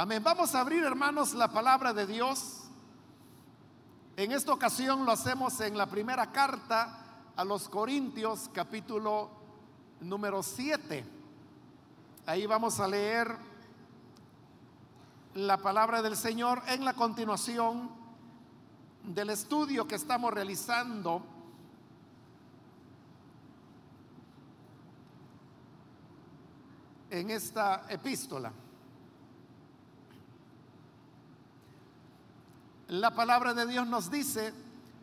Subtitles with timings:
[0.00, 0.22] Amén.
[0.22, 2.68] Vamos a abrir, hermanos, la palabra de Dios.
[4.16, 9.28] En esta ocasión lo hacemos en la primera carta a los Corintios, capítulo
[9.98, 11.04] número 7.
[12.26, 13.36] Ahí vamos a leer
[15.34, 17.90] la palabra del Señor en la continuación
[19.02, 21.24] del estudio que estamos realizando
[27.10, 28.52] en esta epístola.
[32.88, 34.50] La palabra de Dios nos dice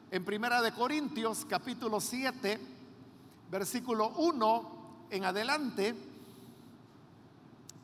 [0.09, 2.59] en Primera de Corintios capítulo 7,
[3.51, 5.95] versículo 1 en adelante,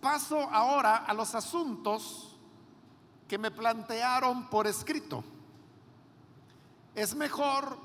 [0.01, 2.35] paso ahora a los asuntos
[3.27, 5.23] que me plantearon por escrito.
[6.95, 7.77] Es mejor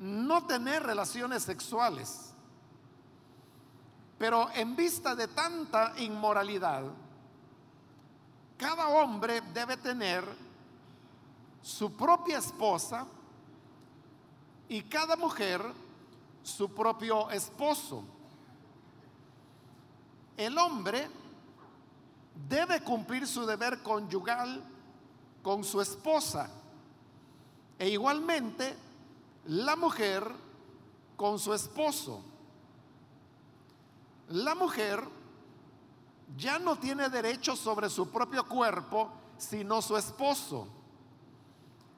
[0.00, 2.32] no tener relaciones sexuales,
[4.16, 6.84] pero en vista de tanta inmoralidad,
[8.56, 10.45] cada hombre debe tener
[11.66, 13.08] su propia esposa
[14.68, 15.60] y cada mujer
[16.44, 18.04] su propio esposo.
[20.36, 21.10] El hombre
[22.48, 24.62] debe cumplir su deber conyugal
[25.42, 26.48] con su esposa
[27.80, 28.76] e igualmente
[29.46, 30.24] la mujer
[31.16, 32.22] con su esposo.
[34.28, 35.02] La mujer
[36.36, 40.75] ya no tiene derecho sobre su propio cuerpo sino su esposo.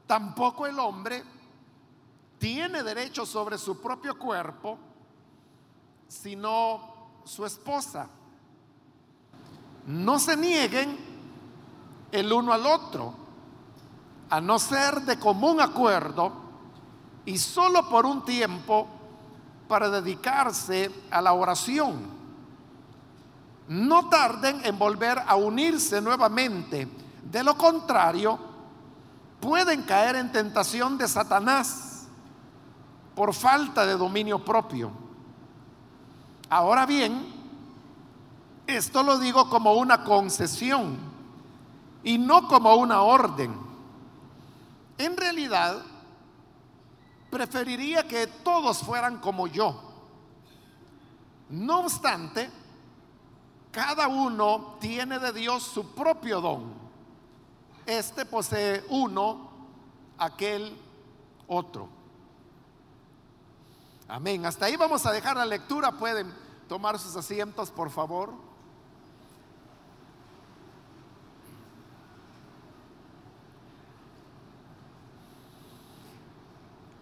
[0.08, 1.22] Tampoco el hombre
[2.38, 4.78] tiene derecho sobre su propio cuerpo,
[6.08, 6.80] sino
[7.24, 8.08] su esposa.
[9.86, 10.96] No se nieguen
[12.10, 13.12] el uno al otro,
[14.30, 16.32] a no ser de común acuerdo
[17.26, 18.88] y solo por un tiempo
[19.68, 22.16] para dedicarse a la oración.
[23.68, 26.88] No tarden en volver a unirse nuevamente.
[27.22, 28.47] De lo contrario,
[29.40, 32.06] pueden caer en tentación de Satanás
[33.14, 34.90] por falta de dominio propio.
[36.50, 37.26] Ahora bien,
[38.66, 40.98] esto lo digo como una concesión
[42.02, 43.54] y no como una orden.
[44.98, 45.82] En realidad,
[47.30, 49.82] preferiría que todos fueran como yo.
[51.50, 52.50] No obstante,
[53.70, 56.87] cada uno tiene de Dios su propio don
[57.88, 59.50] este posee uno,
[60.18, 60.78] aquel
[61.46, 61.88] otro.
[64.06, 64.44] Amén.
[64.44, 65.92] Hasta ahí vamos a dejar la lectura.
[65.92, 66.30] Pueden
[66.68, 68.34] tomar sus asientos, por favor.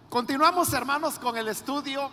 [0.09, 2.09] Continuamos, hermanos, con el estudio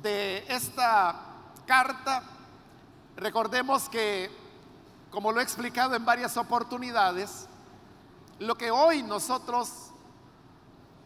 [0.00, 1.20] de esta
[1.66, 2.22] carta.
[3.16, 4.30] Recordemos que,
[5.10, 7.48] como lo he explicado en varias oportunidades,
[8.38, 9.70] lo que hoy nosotros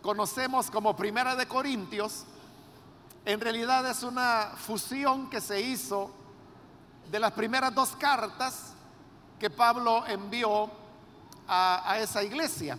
[0.03, 2.25] conocemos como Primera de Corintios,
[3.25, 6.11] en realidad es una fusión que se hizo
[7.11, 8.73] de las primeras dos cartas
[9.39, 10.71] que Pablo envió
[11.47, 12.79] a, esa iglesia.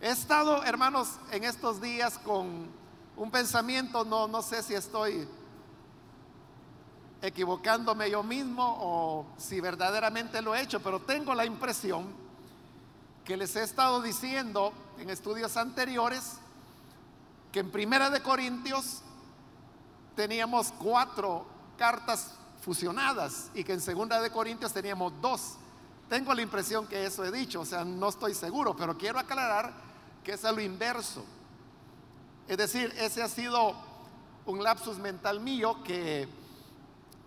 [0.00, 2.68] He estado, hermanos, en estos días con
[3.16, 5.26] un pensamiento, no, no sé si estoy
[7.22, 12.25] equivocándome yo mismo o si verdaderamente lo he hecho, pero tengo la impresión
[13.26, 16.34] que les he estado diciendo en estudios anteriores
[17.50, 19.02] que en Primera de Corintios
[20.14, 21.44] teníamos cuatro
[21.76, 25.54] cartas fusionadas y que en Segunda de Corintios teníamos dos.
[26.08, 29.72] Tengo la impresión que eso he dicho, o sea, no estoy seguro, pero quiero aclarar
[30.22, 31.24] que es a lo inverso.
[32.46, 33.74] Es decir, ese ha sido
[34.46, 36.28] un lapsus mental mío que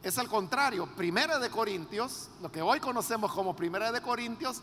[0.01, 0.87] es al contrario.
[0.95, 4.61] Primera de Corintios, lo que hoy conocemos como Primera de Corintios,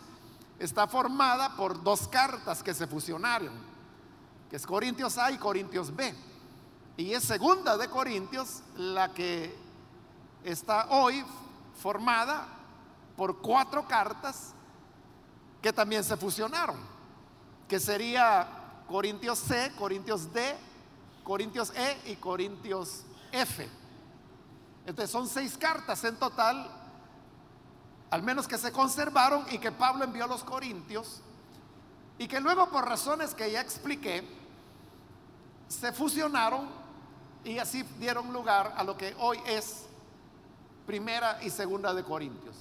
[0.59, 3.53] está formada por dos cartas que se fusionaron,
[4.49, 6.15] que es Corintios A y Corintios B.
[6.97, 9.55] Y es segunda de Corintios la que
[10.45, 11.25] está hoy
[11.81, 12.47] formada
[13.17, 14.53] por cuatro cartas
[15.61, 16.77] que también se fusionaron,
[17.69, 20.57] que sería Corintios C, Corintios D,
[21.25, 23.03] Corintios E y Corintios
[23.33, 23.69] F.
[24.87, 26.86] Entonces son seis cartas en total
[28.11, 31.21] al menos que se conservaron y que Pablo envió a los Corintios,
[32.19, 34.27] y que luego por razones que ya expliqué,
[35.69, 36.69] se fusionaron
[37.45, 39.85] y así dieron lugar a lo que hoy es
[40.87, 42.57] primera y segunda de Corintios.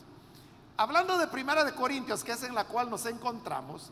[0.78, 3.92] Hablando de primera de Corintios, que es en la cual nos encontramos,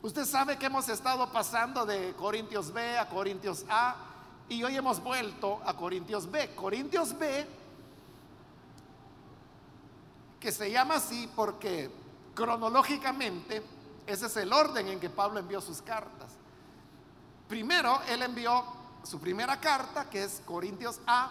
[0.00, 3.96] usted sabe que hemos estado pasando de Corintios B a Corintios A
[4.48, 6.54] y hoy hemos vuelto a Corintios B.
[6.54, 7.46] Corintios B
[10.44, 11.90] que se llama así porque
[12.34, 13.62] cronológicamente
[14.06, 16.32] ese es el orden en que Pablo envió sus cartas.
[17.48, 18.62] Primero, él envió
[19.04, 21.30] su primera carta, que es Corintios A,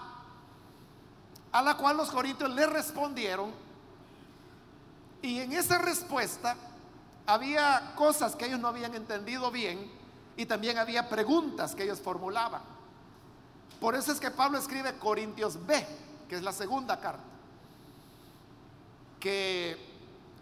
[1.52, 3.52] a la cual los corintios le respondieron.
[5.22, 6.56] Y en esa respuesta
[7.28, 9.92] había cosas que ellos no habían entendido bien
[10.36, 12.64] y también había preguntas que ellos formulaban.
[13.80, 15.86] Por eso es que Pablo escribe Corintios B,
[16.28, 17.33] que es la segunda carta,
[19.24, 19.78] que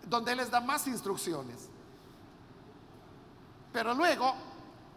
[0.08, 1.70] donde les da más instrucciones.
[3.72, 4.34] Pero luego,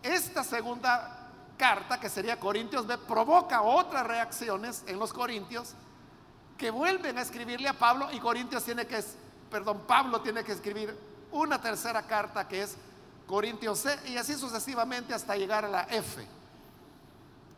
[0.02, 1.28] esta segunda
[1.58, 5.74] carta, que sería Corintios B, provoca otras reacciones en los corintios
[6.56, 9.04] que vuelven a escribirle a Pablo y Corintios tiene que,
[9.50, 10.98] perdón, Pablo tiene que escribir
[11.30, 12.78] una tercera carta que es
[13.26, 16.26] Corintios C y así sucesivamente hasta llegar a la F.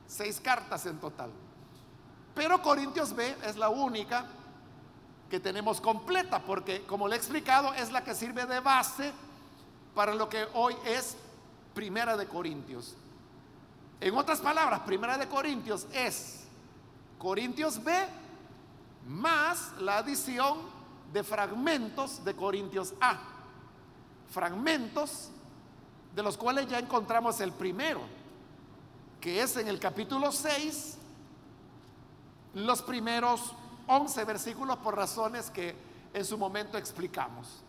[0.08, 1.30] Seis cartas en total.
[2.34, 4.26] Pero Corintios B es la única
[5.30, 9.12] que tenemos completa porque, como le he explicado, es la que sirve de base
[9.94, 11.16] para lo que hoy es
[11.74, 12.94] Primera de Corintios.
[14.00, 16.44] En otras palabras, Primera de Corintios es
[17.18, 17.92] Corintios B
[19.06, 20.58] más la adición
[21.12, 23.18] de fragmentos de Corintios A.
[24.30, 25.30] Fragmentos
[26.14, 28.00] de los cuales ya encontramos el primero,
[29.20, 30.98] que es en el capítulo 6,
[32.54, 33.52] los primeros
[33.86, 35.74] 11 versículos por razones que
[36.12, 37.62] en su momento explicamos.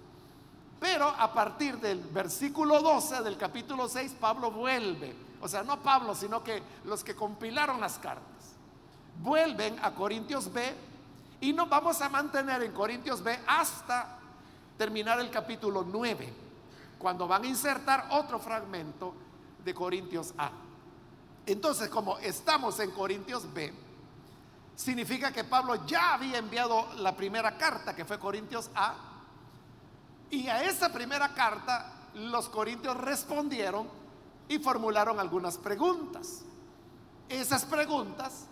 [0.80, 6.14] Pero a partir del versículo 12 del capítulo 6, Pablo vuelve, o sea, no Pablo,
[6.14, 8.56] sino que los que compilaron las cartas,
[9.22, 10.76] vuelven a Corintios B
[11.42, 14.20] y nos vamos a mantener en Corintios B hasta
[14.78, 16.34] terminar el capítulo 9,
[17.00, 19.14] cuando van a insertar otro fragmento
[19.64, 20.52] de Corintios A.
[21.46, 23.74] Entonces, como estamos en Corintios B,
[24.78, 28.94] significa que Pablo ya había enviado la primera carta, que fue Corintios A,
[30.30, 33.88] y a esa primera carta los corintios respondieron
[34.48, 36.44] y formularon algunas preguntas.
[37.28, 38.46] Esas preguntas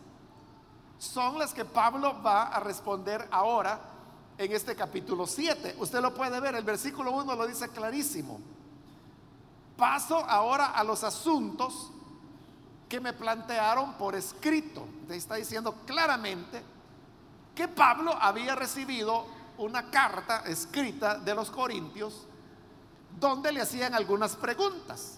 [0.98, 3.80] son las que Pablo va a responder ahora
[4.38, 5.76] en este capítulo 7.
[5.78, 8.40] Usted lo puede ver, el versículo 1 lo dice clarísimo.
[9.78, 11.92] Paso ahora a los asuntos
[12.96, 14.88] que me plantearon por escrito.
[15.10, 16.64] está diciendo claramente
[17.54, 19.28] que Pablo había recibido
[19.58, 22.26] una carta escrita de los corintios
[23.20, 25.18] donde le hacían algunas preguntas.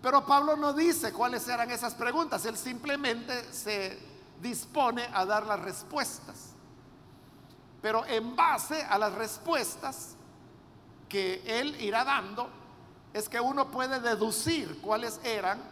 [0.00, 3.98] Pero Pablo no dice cuáles eran esas preguntas, él simplemente se
[4.40, 6.50] dispone a dar las respuestas.
[7.80, 10.14] Pero en base a las respuestas
[11.08, 12.48] que él irá dando,
[13.12, 15.71] es que uno puede deducir cuáles eran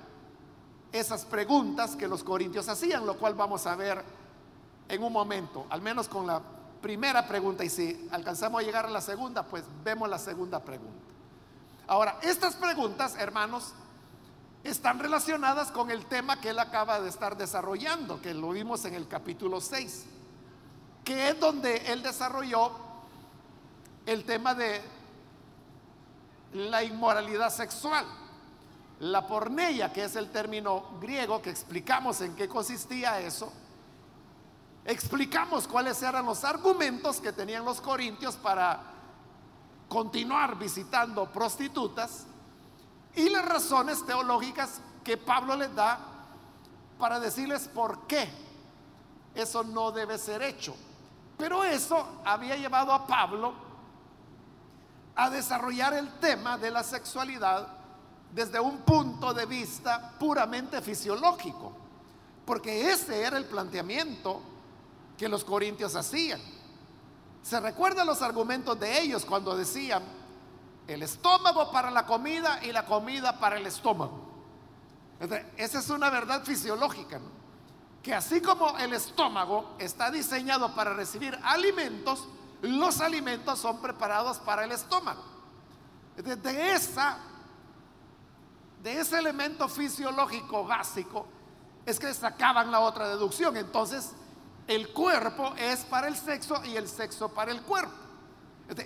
[0.93, 4.03] esas preguntas que los corintios hacían, lo cual vamos a ver
[4.89, 6.43] en un momento, al menos con la
[6.83, 7.65] primera pregunta.
[7.65, 11.05] Y si alcanzamos a llegar a la segunda, pues vemos la segunda pregunta.
[11.87, 13.73] Ahora, estas preguntas, hermanos,
[14.63, 18.95] están relacionadas con el tema que él acaba de estar desarrollando, que lo vimos en
[18.95, 20.05] el capítulo 6,
[21.05, 22.73] que es donde él desarrolló
[24.07, 24.83] el tema de
[26.53, 28.05] la inmoralidad sexual.
[29.01, 33.51] La porneia, que es el término griego que explicamos en qué consistía eso,
[34.85, 38.79] explicamos cuáles eran los argumentos que tenían los corintios para
[39.89, 42.27] continuar visitando prostitutas
[43.15, 45.99] y las razones teológicas que Pablo les da
[46.99, 48.29] para decirles por qué
[49.35, 50.77] eso no debe ser hecho.
[51.39, 53.55] Pero eso había llevado a Pablo
[55.17, 57.80] a desarrollar el tema de la sexualidad
[58.33, 61.73] desde un punto de vista puramente fisiológico,
[62.45, 64.41] porque ese era el planteamiento
[65.17, 66.41] que los corintios hacían.
[67.43, 70.03] Se recuerdan los argumentos de ellos cuando decían,
[70.87, 74.29] el estómago para la comida y la comida para el estómago.
[75.57, 77.21] Esa es una verdad fisiológica,
[78.03, 82.27] que así como el estómago está diseñado para recibir alimentos,
[82.63, 85.23] los alimentos son preparados para el estómago.
[86.17, 87.19] De, esa,
[88.83, 91.27] de ese elemento fisiológico básico
[91.85, 93.57] es que sacaban la otra deducción.
[93.57, 94.13] Entonces,
[94.67, 97.93] el cuerpo es para el sexo y el sexo para el cuerpo.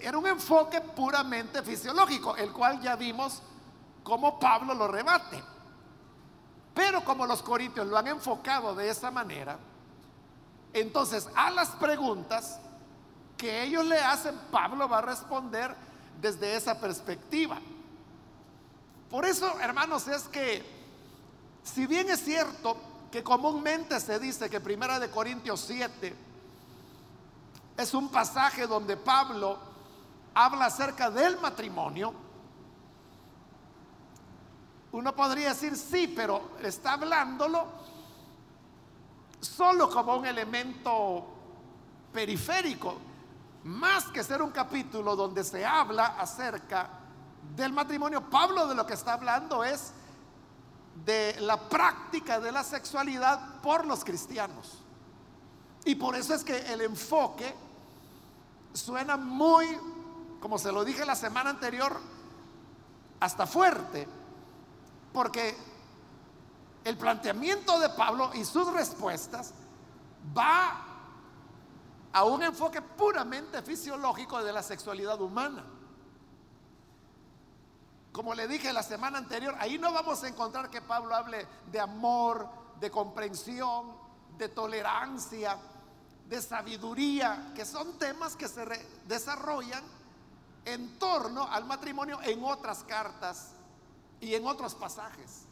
[0.00, 3.42] Era un enfoque puramente fisiológico, el cual ya vimos
[4.02, 5.42] cómo Pablo lo rebate.
[6.72, 9.58] Pero como los corintios lo han enfocado de esa manera,
[10.72, 12.58] entonces a las preguntas
[13.36, 15.74] que ellos le hacen, Pablo va a responder
[16.20, 17.60] desde esa perspectiva.
[19.14, 20.60] Por eso, hermanos, es que
[21.62, 22.76] si bien es cierto
[23.12, 26.16] que comúnmente se dice que Primera de Corintios 7
[27.76, 29.56] es un pasaje donde Pablo
[30.34, 32.12] habla acerca del matrimonio.
[34.90, 37.68] Uno podría decir sí, pero está hablándolo
[39.38, 41.24] solo como un elemento
[42.12, 42.96] periférico,
[43.62, 47.03] más que ser un capítulo donde se habla acerca
[47.56, 48.28] del matrimonio.
[48.28, 49.92] Pablo de lo que está hablando es
[51.04, 54.78] de la práctica de la sexualidad por los cristianos.
[55.84, 57.54] Y por eso es que el enfoque
[58.72, 59.66] suena muy,
[60.40, 62.00] como se lo dije la semana anterior,
[63.20, 64.08] hasta fuerte,
[65.12, 65.56] porque
[66.84, 69.52] el planteamiento de Pablo y sus respuestas
[70.36, 70.84] va
[72.12, 75.64] a un enfoque puramente fisiológico de la sexualidad humana.
[78.14, 81.80] Como le dije la semana anterior, ahí no vamos a encontrar que Pablo hable de
[81.80, 83.90] amor, de comprensión,
[84.38, 85.58] de tolerancia,
[86.28, 88.64] de sabiduría, que son temas que se
[89.08, 89.82] desarrollan
[90.64, 93.48] en torno al matrimonio en otras cartas
[94.20, 95.46] y en otros pasajes.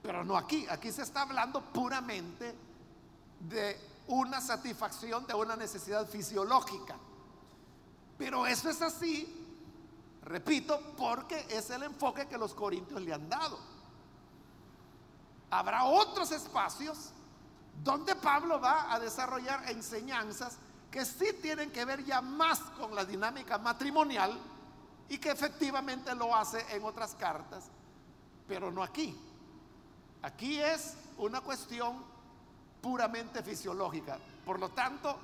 [0.00, 2.54] Pero no aquí, aquí se está hablando puramente
[3.40, 6.94] de una satisfacción de una necesidad fisiológica.
[8.16, 9.37] Pero eso es así,
[10.22, 13.58] repito, porque es el enfoque que los corintios le han dado.
[15.50, 17.10] Habrá otros espacios
[17.82, 20.58] donde Pablo va a desarrollar enseñanzas
[20.90, 24.38] que sí tienen que ver ya más con la dinámica matrimonial
[25.08, 27.64] y que efectivamente lo hace en otras cartas,
[28.46, 29.16] pero no aquí.
[30.22, 32.02] Aquí es una cuestión
[32.80, 34.18] puramente fisiológica.
[34.44, 35.18] Por lo tanto,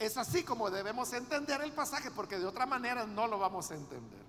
[0.00, 3.74] es así como debemos entender el pasaje, porque de otra manera no lo vamos a
[3.74, 4.24] entender.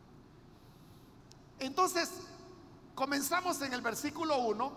[1.59, 2.11] Entonces,
[2.93, 4.71] comenzamos en el versículo 1,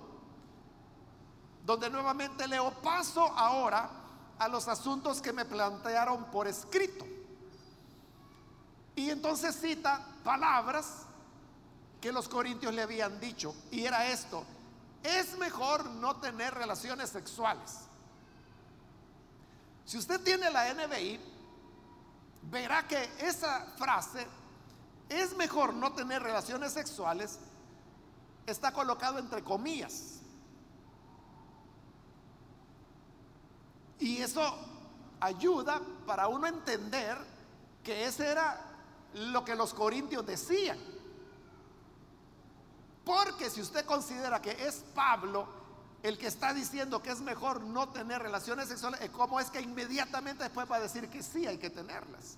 [1.66, 3.90] donde nuevamente leo, paso ahora
[4.38, 7.04] a los asuntos que me plantearon por escrito.
[8.94, 11.06] Y entonces cita palabras
[12.00, 14.44] que los corintios le habían dicho, y era esto,
[15.02, 17.83] es mejor no tener relaciones sexuales.
[19.84, 21.20] Si usted tiene la NBI,
[22.50, 24.26] verá que esa frase,
[25.08, 27.38] es mejor no tener relaciones sexuales,
[28.46, 30.20] está colocado entre comillas.
[33.98, 34.58] Y eso
[35.20, 37.16] ayuda para uno entender
[37.82, 38.60] que ese era
[39.14, 40.78] lo que los corintios decían.
[43.04, 45.46] Porque si usted considera que es Pablo
[46.04, 50.44] el que está diciendo que es mejor no tener relaciones sexuales, ¿cómo es que inmediatamente
[50.44, 52.36] después va a decir que sí hay que tenerlas?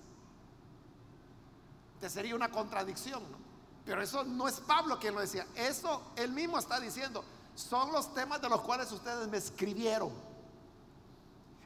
[1.99, 3.37] Te sería una contradicción, ¿no?
[3.85, 8.13] Pero eso no es Pablo quien lo decía, eso él mismo está diciendo, son los
[8.13, 10.13] temas de los cuales ustedes me escribieron.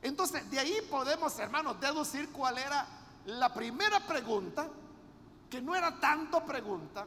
[0.01, 2.87] Entonces, de ahí podemos, hermanos, deducir cuál era
[3.25, 4.67] la primera pregunta,
[5.51, 7.05] que no era tanto pregunta,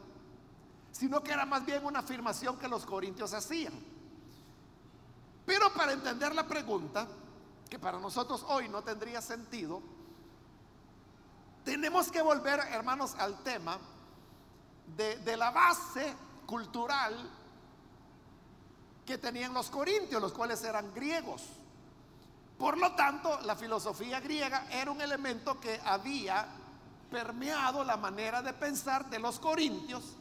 [0.93, 3.94] sino que era más bien una afirmación que los corintios hacían.
[5.47, 7.07] Pero para entender la pregunta,
[7.69, 9.83] que para nosotros hoy no tendría sentido,
[11.65, 13.79] tenemos que volver, hermanos, al tema
[14.97, 16.15] de, la base
[16.47, 17.31] cultural
[19.05, 21.43] que tenían los corintios, los cuales eran griegos.
[22.59, 26.47] Por lo tanto, la filosofía griega era un elemento que había
[27.11, 30.17] permeado la manera de pensar de los corintios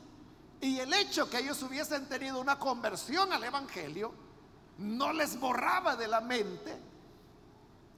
[0.59, 4.13] y el hecho que ellos hubiesen tenido una conversión al Evangelio
[4.77, 6.77] no les borraba de la mente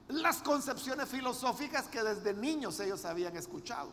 [0.08, 3.90] las concepciones filosóficas que desde niños ellos habían escuchado.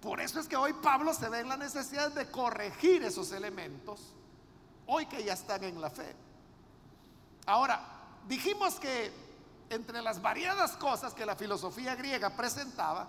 [0.00, 4.00] Por eso es que hoy Pablo se ve en la necesidad de corregir esos elementos,
[4.86, 6.16] hoy que ya están en la fe.
[7.46, 7.80] Ahora,
[8.26, 9.12] dijimos que
[9.70, 13.06] entre las variadas cosas que la filosofía griega presentaba,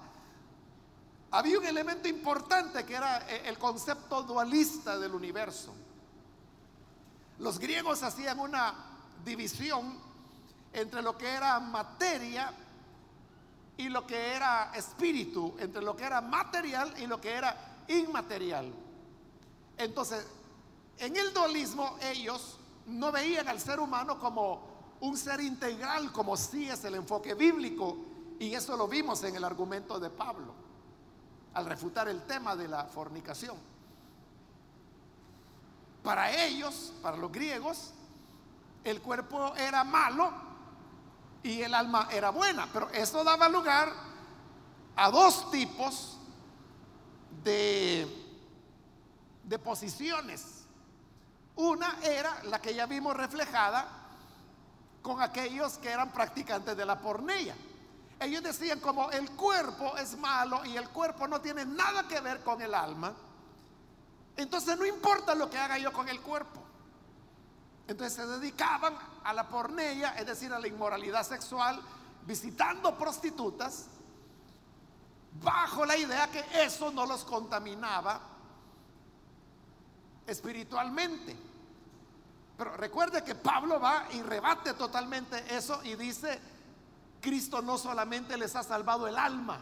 [1.31, 5.73] había un elemento importante que era eh, el concepto dualista del universo.
[7.39, 8.73] Los griegos hacían una
[9.23, 9.97] división
[10.71, 12.53] entre lo que era materia
[13.77, 18.71] y lo que era espíritu, entre lo que era material y lo que era inmaterial.
[19.77, 20.25] Entonces,
[20.97, 26.69] en el dualismo ellos no veían al ser humano como un ser integral, como sí
[26.69, 27.97] es el enfoque bíblico,
[28.39, 30.53] y eso lo vimos en el argumento de Pablo
[31.53, 33.55] al refutar el tema de la fornicación.
[36.03, 37.93] Para ellos, para los griegos,
[38.83, 40.31] el cuerpo era malo
[41.41, 43.91] y el alma era buena, pero eso daba lugar
[44.95, 46.17] a dos tipos
[47.43, 48.07] de,
[49.43, 50.65] de posiciones.
[51.55, 53.87] Una era la que ya vimos reflejada
[55.01, 57.55] con aquellos que eran practicantes de la pornea.
[58.19, 62.41] ellos decían como el cuerpo es malo y el cuerpo no tiene nada que ver
[62.41, 63.13] con el alma,
[64.37, 66.61] entonces no importa lo que haga yo con el cuerpo.
[67.87, 71.81] Entonces se dedicaban a la pornea, es decir, a la inmoralidad sexual,
[72.25, 73.87] visitando prostitutas,
[75.41, 78.19] bajo la idea que eso no los contaminaba
[80.25, 81.35] espiritualmente.
[82.57, 86.39] Pero recuerde que Pablo va y rebate totalmente eso y dice,
[87.19, 89.59] Cristo no solamente les ha salvado el alma,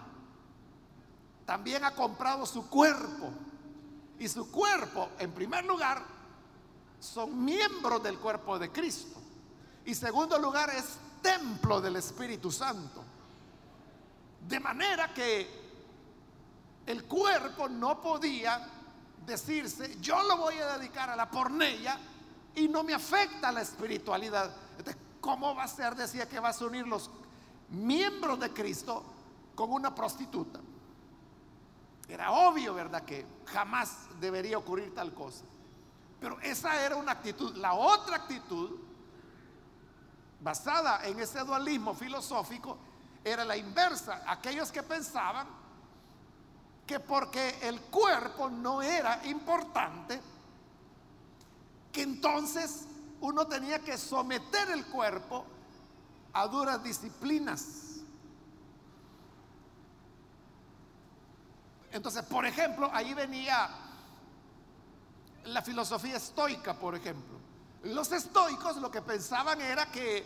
[1.46, 3.32] también ha comprado su cuerpo.
[4.22, 6.00] Y su cuerpo, en primer lugar,
[7.00, 9.20] son miembros del cuerpo de Cristo.
[9.84, 13.04] Y segundo lugar, es templo del Espíritu Santo.
[14.48, 15.50] De manera que
[16.86, 18.64] el cuerpo no podía
[19.26, 21.98] decirse, yo lo voy a dedicar a la pornella
[22.54, 24.56] y no me afecta la espiritualidad.
[25.20, 25.96] ¿Cómo va a ser?
[25.96, 27.10] Decía que vas a unir los
[27.70, 29.04] miembros de Cristo
[29.56, 30.60] con una prostituta.
[32.12, 33.04] Era obvio, ¿verdad?
[33.06, 35.46] Que jamás debería ocurrir tal cosa.
[36.20, 37.56] Pero esa era una actitud.
[37.56, 38.70] La otra actitud,
[40.42, 42.78] basada en ese dualismo filosófico,
[43.24, 44.24] era la inversa.
[44.28, 45.48] Aquellos que pensaban
[46.86, 50.20] que porque el cuerpo no era importante,
[51.94, 52.88] que entonces
[53.22, 55.46] uno tenía que someter el cuerpo
[56.34, 58.01] a duras disciplinas.
[61.92, 63.70] Entonces, por ejemplo, ahí venía
[65.46, 67.38] la filosofía estoica, por ejemplo.
[67.84, 70.26] Los estoicos lo que pensaban era que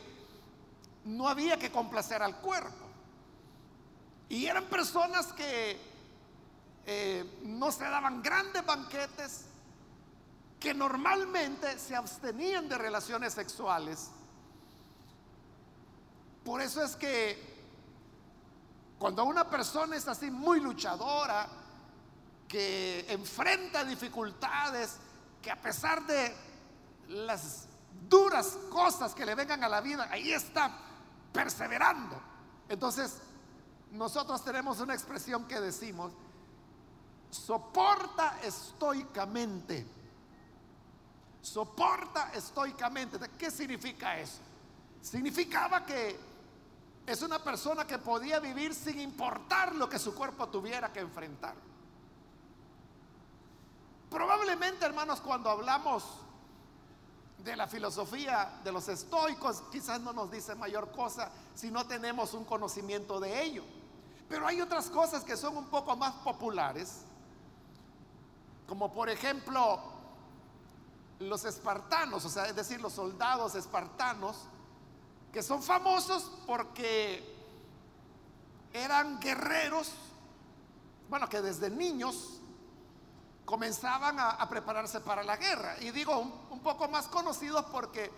[1.05, 2.85] no había que complacer al cuerpo.
[4.29, 5.79] Y eran personas que
[6.85, 9.45] eh, no se daban grandes banquetes,
[10.59, 14.09] que normalmente se abstenían de relaciones sexuales.
[16.43, 17.54] Por eso es que
[18.97, 21.47] cuando una persona es así muy luchadora,
[22.47, 24.97] que enfrenta dificultades,
[25.41, 26.35] que a pesar de
[27.09, 27.67] las
[28.07, 30.71] duras cosas que le vengan a la vida, ahí está
[31.33, 32.19] perseverando.
[32.69, 33.19] Entonces,
[33.91, 36.11] nosotros tenemos una expresión que decimos,
[37.29, 39.85] soporta estoicamente
[41.45, 43.19] soporta estoicamente.
[43.37, 44.39] ¿Qué significa eso?
[45.01, 46.17] Significaba que
[47.05, 51.55] es una persona que podía vivir sin importar lo que su cuerpo tuviera que enfrentar.
[54.09, 56.03] Probablemente, hermanos, cuando hablamos
[57.43, 62.33] de la filosofía de los estoicos, quizás no nos dice mayor cosa si no tenemos
[62.33, 63.63] un conocimiento de ello.
[64.27, 67.01] Pero hay otras cosas que son un poco más populares,
[68.67, 69.79] como por ejemplo
[71.19, 74.37] los espartanos, o sea, es decir, los soldados espartanos,
[75.35, 77.21] que son famosos porque
[78.71, 79.91] eran guerreros,
[81.09, 82.39] bueno, que desde niños
[83.43, 85.75] comenzaban a, prepararse para la guerra.
[85.81, 88.09] Y digo un, un poco más conocidos porque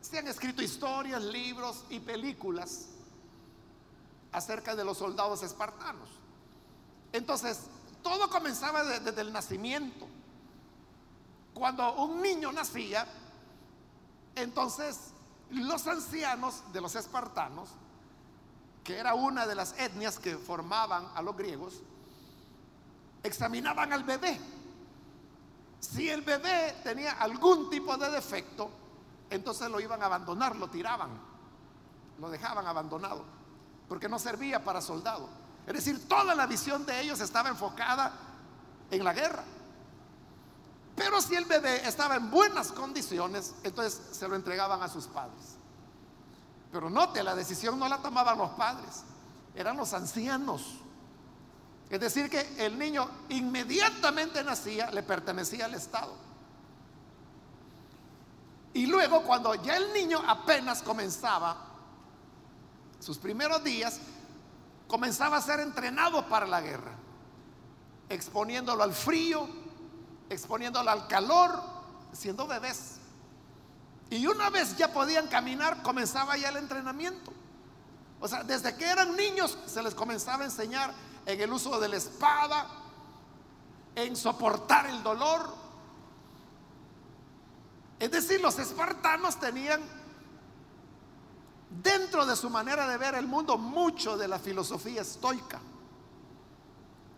[0.00, 2.86] se han escrito historias, libros y películas
[4.32, 6.08] acerca de los soldados espartanos.
[7.12, 7.68] Entonces,
[8.02, 10.08] todo comenzaba desde el nacimiento.
[11.54, 13.06] Cuando un niño nacía,
[14.34, 15.12] entonces
[15.50, 17.70] los ancianos de los espartanos,
[18.84, 21.82] que era una de las etnias que formaban a los griegos,
[23.22, 24.40] examinaban al bebé.
[25.80, 28.70] Si el bebé tenía algún tipo de defecto,
[29.30, 31.10] entonces lo iban a abandonar, lo tiraban,
[32.18, 33.24] lo dejaban abandonado,
[33.88, 35.28] porque no servía para soldado.
[35.66, 38.12] Es decir, toda la visión de ellos estaba enfocada
[38.90, 39.44] en la guerra.
[40.98, 45.54] Pero si el bebé estaba en buenas condiciones, entonces se lo entregaban a sus padres.
[46.72, 49.04] Pero note, la decisión no la tomaban los padres,
[49.54, 50.74] eran los ancianos.
[51.88, 56.14] Es decir, que el niño inmediatamente nacía, le pertenecía al Estado.
[58.74, 61.56] Y luego, cuando ya el niño apenas comenzaba
[62.98, 64.00] sus primeros días,
[64.88, 66.92] comenzaba a ser entrenado para la guerra,
[68.08, 69.48] exponiéndolo al frío,
[70.30, 71.62] exponiéndolo al calor,
[72.12, 72.96] siendo bebés.
[74.10, 77.32] Y una vez ya podían caminar, comenzaba ya el entrenamiento.
[78.20, 80.92] O sea, desde que eran niños se les comenzaba a enseñar
[81.26, 82.66] en el uso de la espada,
[83.94, 85.54] en soportar el dolor.
[87.98, 89.82] Es decir, los espartanos tenían
[91.82, 95.60] dentro de su manera de ver el mundo mucho de la filosofía estoica,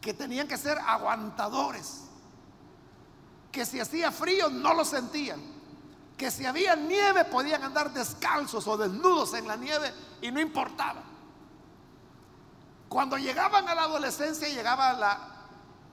[0.01, 2.10] que tenían que ser aguantadores
[3.51, 5.41] que si hacía frío no lo sentían,
[6.17, 11.03] que si había nieve podían andar descalzos o desnudos en la nieve y no importaba.
[12.89, 15.19] Cuando llegaban a la adolescencia llegaba la,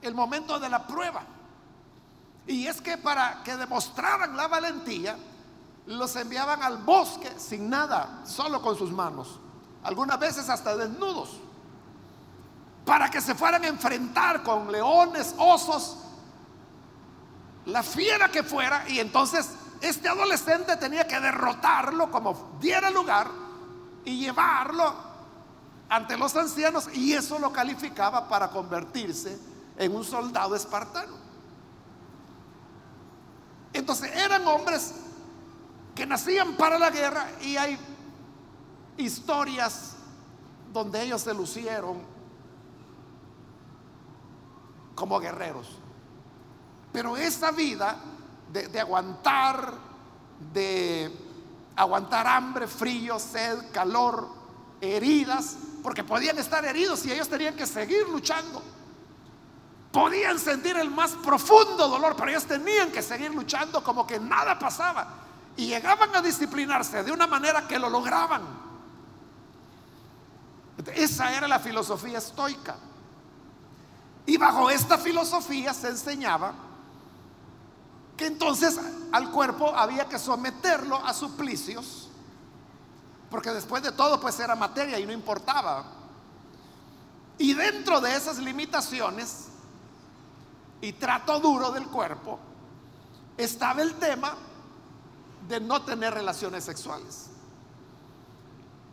[0.01, 1.23] el momento de la prueba.
[2.45, 5.17] Y es que para que demostraran la valentía,
[5.85, 9.39] los enviaban al bosque sin nada, solo con sus manos,
[9.83, 11.37] algunas veces hasta desnudos,
[12.85, 15.97] para que se fueran a enfrentar con leones, osos,
[17.67, 19.51] la fiera que fuera, y entonces
[19.81, 23.29] este adolescente tenía que derrotarlo como diera lugar
[24.05, 24.95] y llevarlo
[25.89, 29.37] ante los ancianos y eso lo calificaba para convertirse
[29.77, 31.15] en un soldado espartano.
[33.73, 34.93] Entonces eran hombres
[35.93, 37.77] que nacían para la guerra y hay
[38.97, 39.95] historias
[40.71, 41.97] donde ellos se lucieron
[44.95, 45.79] como guerreros.
[46.97, 47.95] Pero esa vida
[48.51, 49.71] de, aguantar,
[50.51, 51.15] de
[51.75, 54.27] aguantar hambre, frío, sed, calor,
[54.81, 58.63] heridas, porque podían estar heridos y ellos tenían que seguir luchando.
[59.91, 64.57] Podían sentir el más profundo dolor, pero ellos tenían que seguir luchando como que nada
[64.57, 65.07] pasaba.
[65.55, 68.41] Y llegaban a disciplinarse de una manera que lo lograban.
[70.95, 72.75] Esa era la filosofía estoica.
[74.25, 76.65] Y bajo esta filosofía se enseñaba
[78.17, 78.79] que entonces
[79.11, 82.07] al cuerpo había que someterlo a suplicios
[83.29, 85.85] porque después de todo, pues era materia y no importaba.
[87.37, 89.47] Y dentro de esas limitaciones
[90.81, 92.39] y trato duro del cuerpo,
[93.37, 94.35] estaba el tema
[95.47, 97.27] de no tener relaciones sexuales.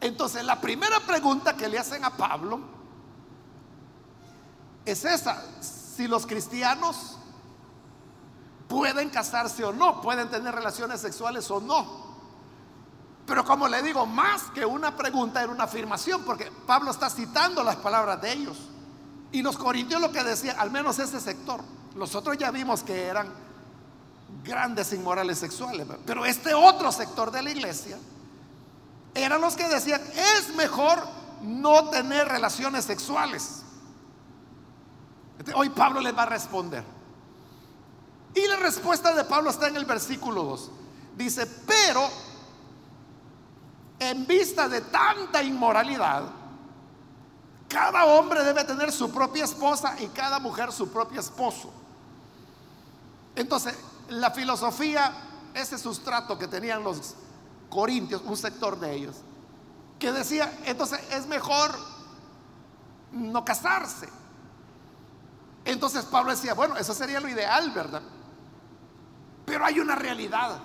[0.00, 2.60] Entonces, la primera pregunta que le hacen a Pablo
[4.84, 7.16] es esa, si los cristianos
[8.74, 12.04] pueden casarse o no, pueden tener relaciones sexuales o no.
[13.24, 17.62] Pero como le digo, más que una pregunta era una afirmación, porque Pablo está citando
[17.62, 18.58] las palabras de ellos.
[19.30, 21.62] Y los corintios lo que decían, al menos ese sector,
[21.94, 23.32] los otros ya vimos que eran
[24.42, 27.96] grandes inmorales sexuales, pero este otro sector de la iglesia
[29.14, 30.02] eran los que decían,
[30.36, 30.98] es mejor
[31.42, 33.62] no tener relaciones sexuales.
[35.54, 36.93] Hoy Pablo les va a responder.
[38.34, 40.70] Y la respuesta de Pablo está en el versículo 2.
[41.16, 42.08] Dice, pero
[43.98, 46.24] en vista de tanta inmoralidad,
[47.68, 51.72] cada hombre debe tener su propia esposa y cada mujer su propio esposo.
[53.36, 53.74] Entonces,
[54.08, 55.12] la filosofía,
[55.54, 57.14] ese sustrato que tenían los
[57.70, 59.16] corintios, un sector de ellos,
[59.98, 61.74] que decía, entonces es mejor
[63.12, 64.08] no casarse.
[65.64, 68.02] Entonces Pablo decía, bueno, eso sería lo ideal, ¿verdad?
[69.44, 70.58] Pero hay una realidad.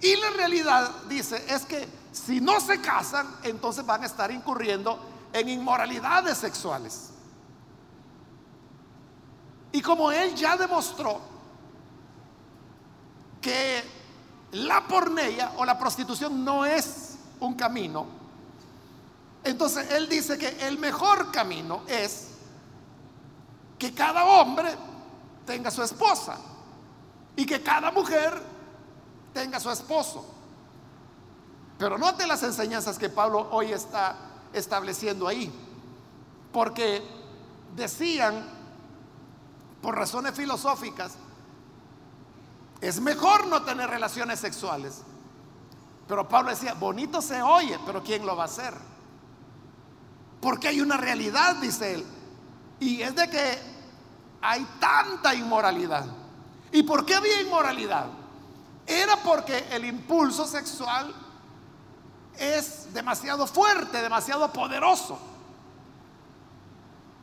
[0.00, 4.98] Y la realidad, dice, es que si no se casan, entonces van a estar incurriendo
[5.32, 7.10] en inmoralidades sexuales.
[9.72, 11.20] Y como él ya demostró
[13.40, 13.82] que
[14.52, 18.06] la porneia o la prostitución no es un camino,
[19.42, 22.28] entonces él dice que el mejor camino es
[23.78, 24.74] que cada hombre
[25.44, 26.38] tenga su esposa
[27.36, 28.40] y que cada mujer
[29.32, 30.24] tenga su esposo.
[31.78, 34.16] Pero note las enseñanzas que Pablo hoy está
[34.52, 35.52] estableciendo ahí.
[36.52, 37.02] Porque
[37.74, 38.46] decían,
[39.82, 41.16] por razones filosóficas,
[42.80, 45.02] es mejor no tener relaciones sexuales.
[46.06, 48.74] Pero Pablo decía, bonito se oye, pero ¿quién lo va a hacer?
[50.40, 52.06] Porque hay una realidad, dice él.
[52.78, 53.58] Y es de que
[54.42, 56.04] hay tanta inmoralidad.
[56.74, 58.06] ¿Y por qué había inmoralidad?
[58.84, 61.14] Era porque el impulso sexual
[62.36, 65.16] es demasiado fuerte, demasiado poderoso.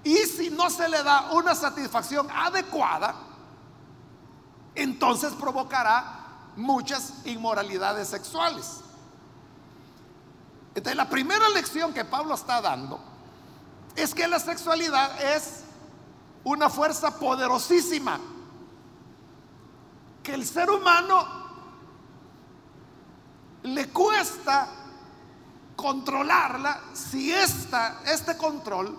[0.05, 3.13] Y si no se le da una satisfacción adecuada,
[4.73, 8.79] entonces provocará muchas inmoralidades sexuales.
[10.73, 13.01] Entonces la primera lección que Pablo está dando
[13.97, 15.63] es que la sexualidad es
[16.45, 18.30] una fuerza poderosísima
[20.23, 21.41] que el ser humano
[23.63, 24.69] le cuesta
[25.75, 28.97] controlarla si esta, este control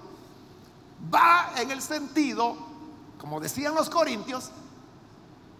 [1.12, 2.56] va en el sentido,
[3.18, 4.50] como decían los corintios,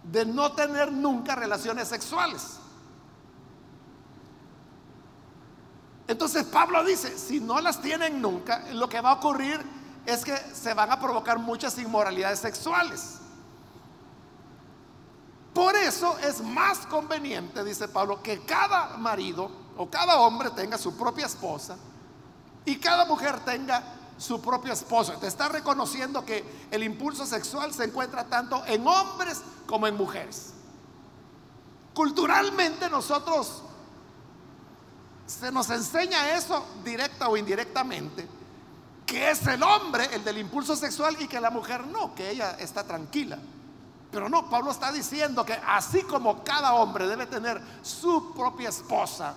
[0.03, 2.59] de no tener nunca relaciones sexuales.
[6.07, 9.59] Entonces Pablo dice, si no las tienen nunca, lo que va a ocurrir
[10.05, 13.19] es que se van a provocar muchas inmoralidades sexuales.
[15.53, 20.95] Por eso es más conveniente, dice Pablo, que cada marido o cada hombre tenga su
[20.95, 21.77] propia esposa
[22.65, 23.83] Y cada mujer tenga
[24.17, 25.13] su propio esposo.
[25.13, 30.53] Te está reconociendo que el impulso sexual se encuentra tanto en hombres como en mujeres.
[31.93, 33.63] Culturalmente nosotros
[35.25, 38.27] se nos enseña eso directa o indirectamente,
[39.05, 42.51] que es el hombre el del impulso sexual y que la mujer no, que ella
[42.59, 43.39] está tranquila.
[44.13, 49.33] Pero no, Pablo está diciendo que así como cada hombre debe tener su propia esposa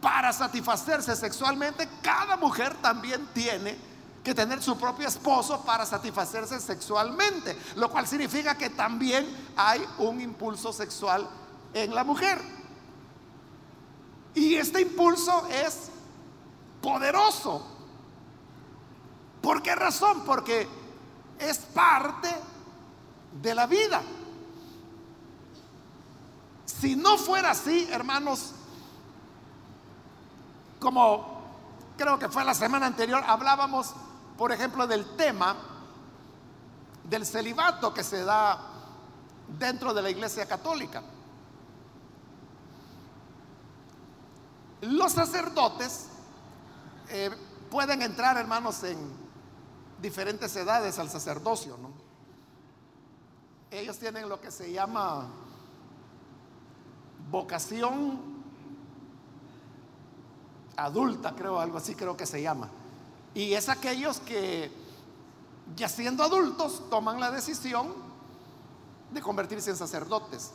[0.00, 3.76] para satisfacerse sexualmente, cada mujer también tiene
[4.24, 10.18] que tener su propio esposo para satisfacerse sexualmente, lo cual significa que también hay un
[10.22, 11.28] impulso sexual
[11.74, 12.40] en la mujer.
[14.34, 15.90] Y este impulso es
[16.80, 17.66] poderoso.
[19.42, 20.22] ¿Por qué razón?
[20.24, 20.66] Porque
[21.38, 22.28] es parte
[23.32, 24.02] de la vida.
[26.66, 28.52] Si no fuera así, hermanos,
[30.78, 31.38] como
[31.96, 33.94] creo que fue la semana anterior, hablábamos,
[34.36, 35.56] por ejemplo, del tema
[37.04, 38.58] del celibato que se da
[39.58, 41.02] dentro de la Iglesia Católica.
[44.82, 46.06] Los sacerdotes
[47.08, 47.30] eh,
[47.70, 48.98] pueden entrar, hermanos, en
[50.00, 52.07] diferentes edades al sacerdocio, ¿no?
[53.70, 55.26] Ellos tienen lo que se llama
[57.30, 58.18] vocación
[60.76, 62.70] adulta, creo, algo así creo que se llama.
[63.34, 64.70] Y es aquellos que,
[65.76, 67.92] ya siendo adultos, toman la decisión
[69.10, 70.52] de convertirse en sacerdotes.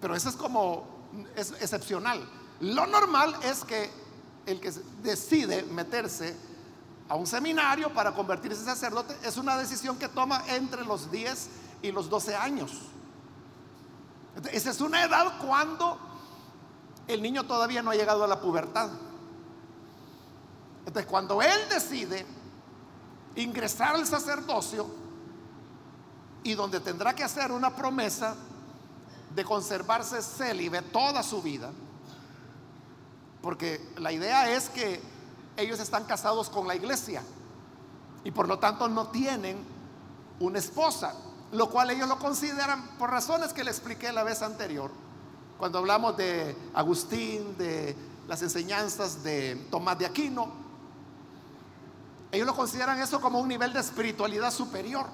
[0.00, 0.86] Pero eso es como,
[1.36, 2.28] es excepcional.
[2.60, 3.90] Lo normal es que
[4.46, 6.34] el que decide meterse
[7.08, 11.48] a un seminario para convertirse en sacerdote es una decisión que toma entre los 10
[11.82, 12.72] y los 12 años.
[14.52, 15.98] Esa es una edad cuando
[17.06, 18.90] el niño todavía no ha llegado a la pubertad.
[20.86, 22.24] Entonces, cuando él decide
[23.36, 24.86] ingresar al sacerdocio
[26.42, 28.36] y donde tendrá que hacer una promesa
[29.34, 31.70] de conservarse célibe toda su vida,
[33.42, 35.00] porque la idea es que
[35.56, 37.22] ellos están casados con la iglesia
[38.24, 39.58] y por lo tanto no tienen
[40.40, 41.14] una esposa,
[41.52, 44.90] lo cual ellos lo consideran por razones que le expliqué la vez anterior,
[45.58, 50.52] cuando hablamos de Agustín, de las enseñanzas de Tomás de Aquino.
[52.30, 55.06] Ellos lo consideran eso como un nivel de espiritualidad superior.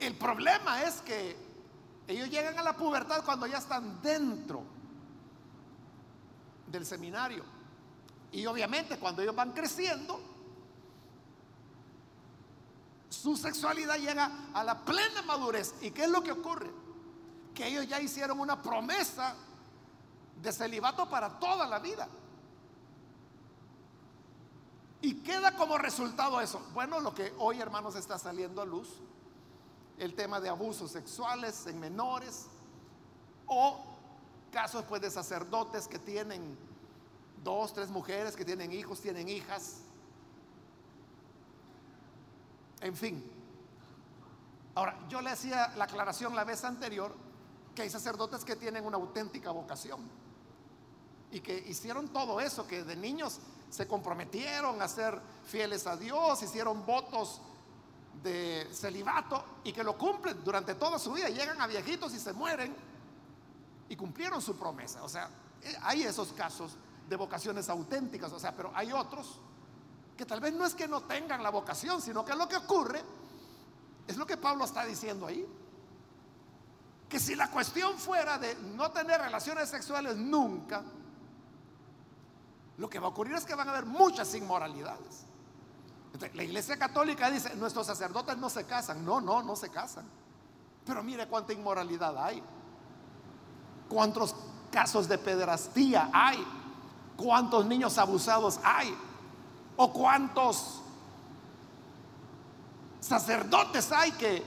[0.00, 1.36] El problema es que
[2.08, 4.64] ellos llegan a la pubertad cuando ya están dentro
[6.66, 7.44] del seminario.
[8.32, 10.20] Y obviamente cuando ellos van creciendo,
[13.12, 15.74] su sexualidad llega a la plena madurez.
[15.82, 16.70] ¿Y qué es lo que ocurre?
[17.54, 19.34] Que ellos ya hicieron una promesa
[20.40, 22.08] de celibato para toda la vida.
[25.02, 26.60] Y queda como resultado eso.
[26.72, 28.88] Bueno, lo que hoy, hermanos, está saliendo a luz
[29.98, 32.46] el tema de abusos sexuales en menores
[33.46, 33.84] o
[34.50, 36.56] casos pues de sacerdotes que tienen
[37.44, 39.82] dos, tres mujeres, que tienen hijos, tienen hijas.
[42.82, 43.24] En fin.
[44.74, 47.14] Ahora, yo le hacía la aclaración la vez anterior
[47.74, 50.00] que hay sacerdotes que tienen una auténtica vocación
[51.30, 53.38] y que hicieron todo eso, que de niños
[53.70, 57.40] se comprometieron a ser fieles a Dios, hicieron votos
[58.22, 61.28] de celibato y que lo cumplen durante toda su vida.
[61.28, 62.74] Llegan a viejitos y se mueren
[63.88, 65.02] y cumplieron su promesa.
[65.02, 65.30] O sea,
[65.62, 66.76] eh, hay esos casos
[67.08, 69.38] de vocaciones auténticas, o sea, pero hay otros
[70.16, 73.02] que tal vez no es que no tengan la vocación, sino que lo que ocurre
[74.06, 75.46] es lo que Pablo está diciendo ahí.
[77.08, 80.82] Que si la cuestión fuera de no tener relaciones sexuales nunca,
[82.78, 85.26] lo que va a ocurrir es que van a haber muchas inmoralidades
[86.34, 89.04] la iglesia católica dice, nuestros sacerdotes no se casan.
[89.04, 90.04] No, no, no se casan.
[90.84, 92.42] Pero mire cuánta inmoralidad hay.
[93.88, 94.34] Cuántos
[94.70, 96.44] casos de pederastía hay.
[97.16, 98.94] Cuántos niños abusados hay.
[99.76, 100.82] O cuántos
[103.00, 104.42] sacerdotes hay que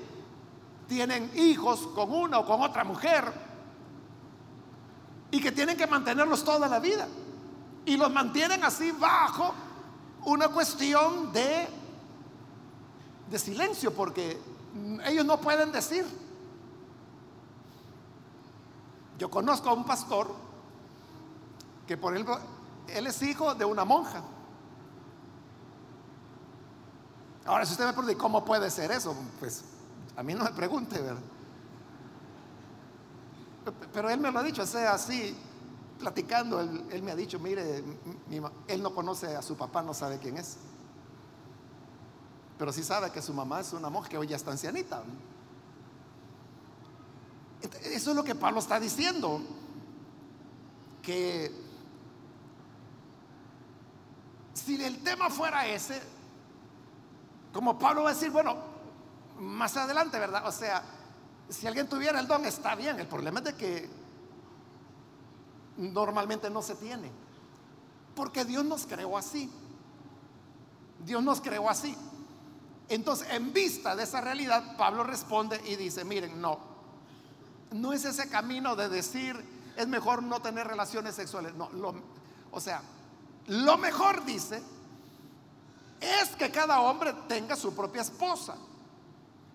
[0.88, 3.32] tienen hijos con una o con otra mujer
[5.32, 7.08] y que tienen que mantenerlos toda la vida.
[7.86, 9.54] Y los mantienen así bajo
[10.26, 11.68] una cuestión de,
[13.30, 14.40] de silencio, porque
[15.06, 16.06] ellos no pueden decir.
[19.18, 20.34] Yo conozco a un pastor
[21.88, 22.40] que, por ejemplo,
[22.88, 24.22] él es hijo de una monja.
[27.46, 29.16] Ahora, si usted me pregunta, ¿cómo puede ser eso?
[29.40, 29.64] Pues
[30.16, 31.22] a mí no me pregunte, ¿verdad?
[33.94, 35.36] Pero él me lo ha dicho, sea así,
[36.00, 37.84] platicando, él, me ha dicho, mire,
[38.68, 40.58] él no conoce a su papá, no sabe quién es.
[42.58, 45.04] Pero sí sabe que su mamá es una mujer que hoy ya está ancianita.
[47.84, 49.42] Eso es lo que Pablo está diciendo.
[51.02, 51.52] Que
[54.54, 56.02] si el tema fuera ese,
[57.56, 58.54] como Pablo va a decir, bueno,
[59.40, 60.46] más adelante, ¿verdad?
[60.46, 60.84] O sea,
[61.48, 63.00] si alguien tuviera el don, está bien.
[63.00, 63.90] El problema es de que
[65.78, 67.10] normalmente no se tiene.
[68.14, 69.50] Porque Dios nos creó así.
[71.06, 71.96] Dios nos creó así.
[72.90, 76.60] Entonces, en vista de esa realidad, Pablo responde y dice, miren, no,
[77.72, 79.42] no es ese camino de decir,
[79.78, 81.54] es mejor no tener relaciones sexuales.
[81.56, 81.70] No,
[82.52, 82.82] o sea,
[83.48, 84.62] lo mejor dice
[86.00, 88.56] es que cada hombre tenga su propia esposa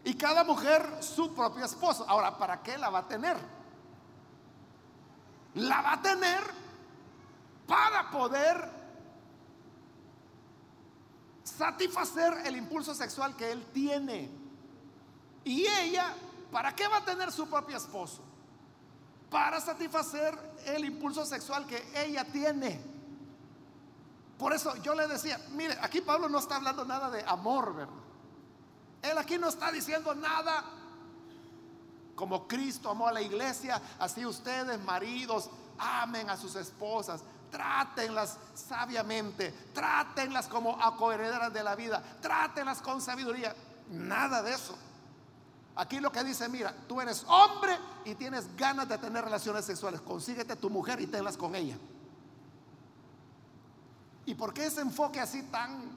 [0.04, 2.04] y cada mujer su propio esposo.
[2.08, 3.36] Ahora, ¿para qué la va a tener?
[5.54, 6.40] La va a tener
[7.66, 8.70] para poder
[11.44, 14.30] satisfacer el impulso sexual que él tiene.
[15.44, 16.14] Y ella,
[16.50, 18.22] ¿para qué va a tener su propio esposo?
[19.30, 22.80] Para satisfacer el impulso sexual que ella tiene.
[24.40, 27.92] Por eso yo le decía, mire, aquí Pablo no está hablando nada de amor, ¿verdad?
[29.02, 30.64] Él aquí no está diciendo nada
[32.14, 39.52] como Cristo amó a la iglesia, así ustedes, maridos, amen a sus esposas, trátenlas sabiamente,
[39.74, 43.54] trátenlas como acoherederas de la vida, trátenlas con sabiduría.
[43.90, 44.74] Nada de eso.
[45.76, 47.76] Aquí lo que dice, mira, tú eres hombre
[48.06, 51.76] y tienes ganas de tener relaciones sexuales, consíguete tu mujer y tenlas con ella.
[54.30, 55.90] ¿Y por qué ese enfoque así tan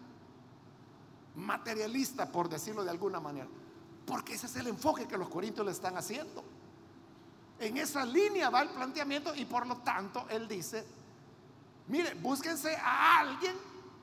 [1.35, 3.47] materialista, por decirlo de alguna manera?
[4.07, 6.43] Porque ese es el enfoque que los corintios le están haciendo.
[7.59, 10.83] En esa línea va el planteamiento y por lo tanto él dice,
[11.87, 13.55] mire, búsquense a alguien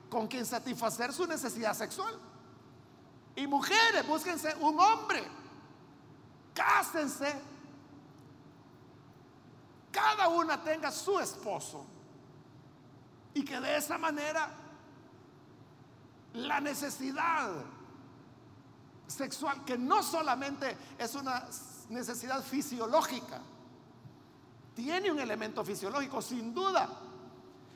[0.09, 2.17] con quien satisfacer su necesidad sexual.
[3.35, 5.27] Y mujeres, búsquense un hombre.
[6.53, 7.35] Cásense.
[9.91, 11.85] Cada una tenga su esposo.
[13.33, 14.49] Y que de esa manera
[16.33, 17.49] la necesidad
[19.07, 21.45] sexual, que no solamente es una
[21.89, 23.41] necesidad fisiológica,
[24.73, 26.89] tiene un elemento fisiológico, sin duda,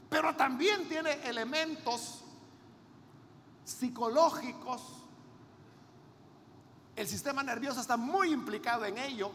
[0.09, 2.23] pero también tiene elementos
[3.65, 4.81] psicológicos.
[6.95, 9.31] El sistema nervioso está muy implicado en ello.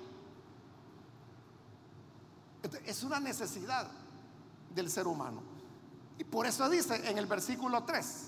[2.84, 3.86] Es una necesidad
[4.74, 5.49] del ser humano.
[6.20, 8.26] Y por eso dice en el versículo 3,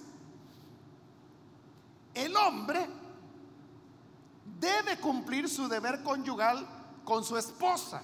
[2.15, 2.89] el hombre
[4.59, 6.67] debe cumplir su deber conyugal
[7.05, 8.01] con su esposa.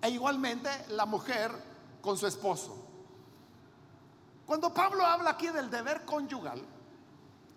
[0.00, 1.52] E igualmente la mujer
[2.00, 2.74] con su esposo.
[4.46, 6.64] Cuando Pablo habla aquí del deber conyugal,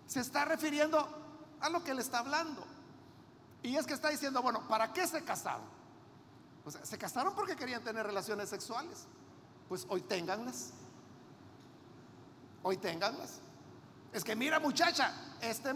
[0.06, 1.08] se está refiriendo
[1.58, 2.66] a lo que le está hablando.
[3.62, 5.64] Y es que está diciendo, bueno, ¿para qué se casaron?
[6.82, 9.06] Se casaron porque querían tener relaciones sexuales.
[9.70, 10.74] Pues hoy ténganlas.
[12.62, 13.40] Hoy ténganlas.
[14.12, 15.74] Es que mira muchacha, este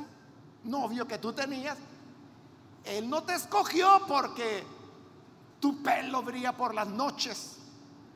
[0.65, 1.77] novio que tú tenías
[2.85, 4.65] él no te escogió porque
[5.61, 7.59] tu pelo brilla por las noches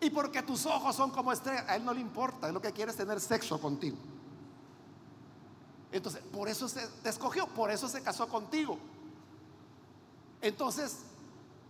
[0.00, 1.64] y porque tus ojos son como estrellas.
[1.68, 3.96] A Él no le importa, Él lo que quiere es tener sexo contigo.
[5.92, 8.78] Entonces, por eso se te escogió, por eso se casó contigo.
[10.42, 10.98] Entonces,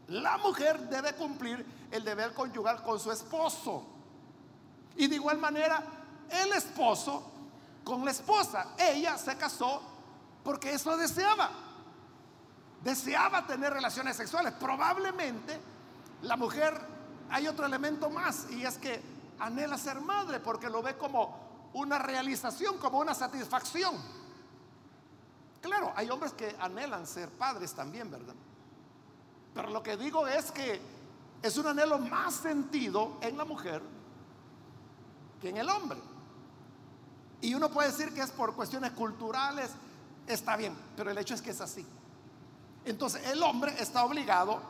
[0.09, 3.85] la mujer debe cumplir el deber conyugal con su esposo.
[4.97, 5.85] Y de igual manera,
[6.31, 7.31] el esposo
[7.85, 8.75] con la esposa.
[8.79, 9.83] Ella se casó
[10.43, 11.67] porque eso deseaba
[12.87, 14.53] deseaba tener relaciones sexuales.
[14.55, 15.59] Probablemente
[16.23, 16.81] la mujer,
[17.31, 19.03] hay otro elemento más, y es que
[19.41, 23.97] anhela ser madre porque lo ve como una realización, como una satisfacción.
[25.61, 28.35] Claro, hay hombres que anhelan ser padres también, ¿verdad?
[29.53, 30.81] Pero lo que digo es que
[31.43, 33.83] es un anhelo más sentido en la mujer
[35.41, 35.99] que en el hombre.
[37.41, 39.71] Y uno puede decir que es por cuestiones culturales,
[40.27, 41.85] está bien, pero el hecho es que es así.
[42.85, 44.61] Entonces el hombre está obligado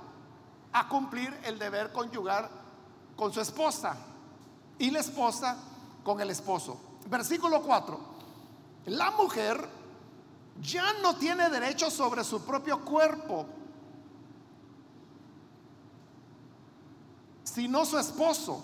[0.72, 2.50] a cumplir el deber conyugar
[3.14, 3.96] con su esposa
[4.78, 5.56] y la esposa
[6.02, 6.78] con el esposo.
[7.08, 8.16] Versículo 4.
[8.86, 9.68] La mujer
[10.60, 13.46] ya no tiene derecho sobre su propio cuerpo,
[17.44, 18.62] sino su esposo.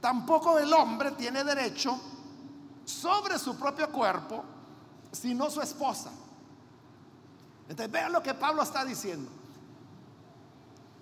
[0.00, 1.98] Tampoco el hombre tiene derecho
[2.84, 4.44] sobre su propio cuerpo,
[5.10, 6.10] sino su esposa.
[7.68, 9.30] Entonces vean lo que Pablo está diciendo.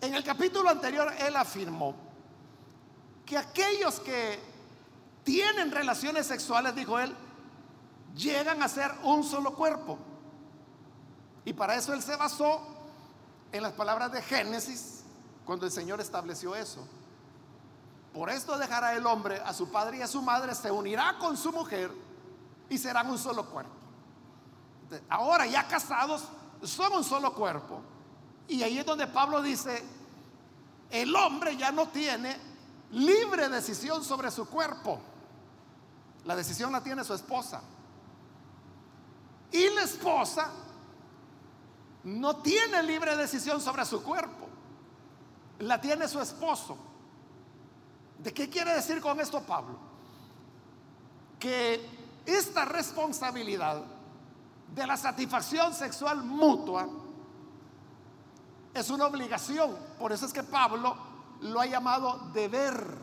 [0.00, 1.94] En el capítulo anterior él afirmó
[3.26, 4.40] que aquellos que
[5.24, 7.14] tienen relaciones sexuales, dijo él,
[8.14, 9.98] llegan a ser un solo cuerpo.
[11.44, 12.60] Y para eso él se basó
[13.52, 15.02] en las palabras de Génesis,
[15.44, 16.86] cuando el Señor estableció eso.
[18.12, 21.36] Por esto dejará el hombre a su padre y a su madre, se unirá con
[21.36, 21.92] su mujer
[22.68, 23.72] y serán un solo cuerpo.
[25.08, 26.24] Ahora ya casados,
[26.62, 27.80] son un solo cuerpo.
[28.48, 29.84] Y ahí es donde Pablo dice,
[30.90, 32.36] el hombre ya no tiene
[32.90, 35.00] libre decisión sobre su cuerpo.
[36.24, 37.62] La decisión la tiene su esposa.
[39.52, 40.50] Y la esposa
[42.04, 44.48] no tiene libre decisión sobre su cuerpo.
[45.60, 46.76] La tiene su esposo.
[48.22, 49.78] ¿De qué quiere decir con esto Pablo?
[51.38, 51.88] Que
[52.26, 53.82] esta responsabilidad
[54.74, 56.86] de la satisfacción sexual mutua
[58.74, 59.74] es una obligación.
[59.98, 60.96] Por eso es que Pablo
[61.40, 62.98] lo ha llamado deber,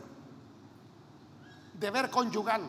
[1.74, 2.62] deber conyugal.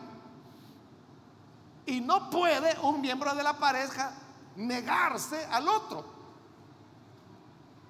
[1.86, 4.12] Y no puede un miembro de la pareja
[4.56, 6.04] negarse al otro.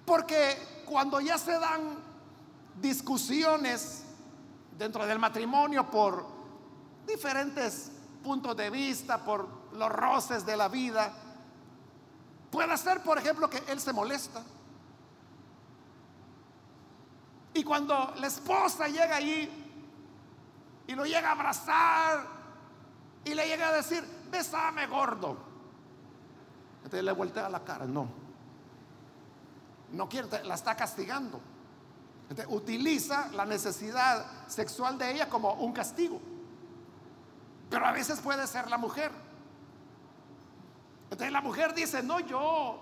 [0.04, 1.98] Porque cuando ya se dan
[2.80, 4.04] discusiones
[4.80, 6.24] dentro del matrimonio por
[7.06, 7.92] diferentes
[8.24, 11.12] puntos de vista, por los roces de la vida,
[12.50, 14.42] puede ser, por ejemplo, que él se molesta.
[17.52, 19.50] Y cuando la esposa llega allí
[20.86, 22.26] y lo llega a abrazar
[23.22, 25.36] y le llega a decir, besame gordo.
[26.78, 28.08] Entonces le voltea la cara, no.
[29.92, 31.38] No quiere, la está castigando.
[32.48, 36.20] Utiliza la necesidad sexual de ella como un castigo.
[37.68, 39.10] Pero a veces puede ser la mujer.
[41.04, 42.78] Entonces la mujer dice, no, yo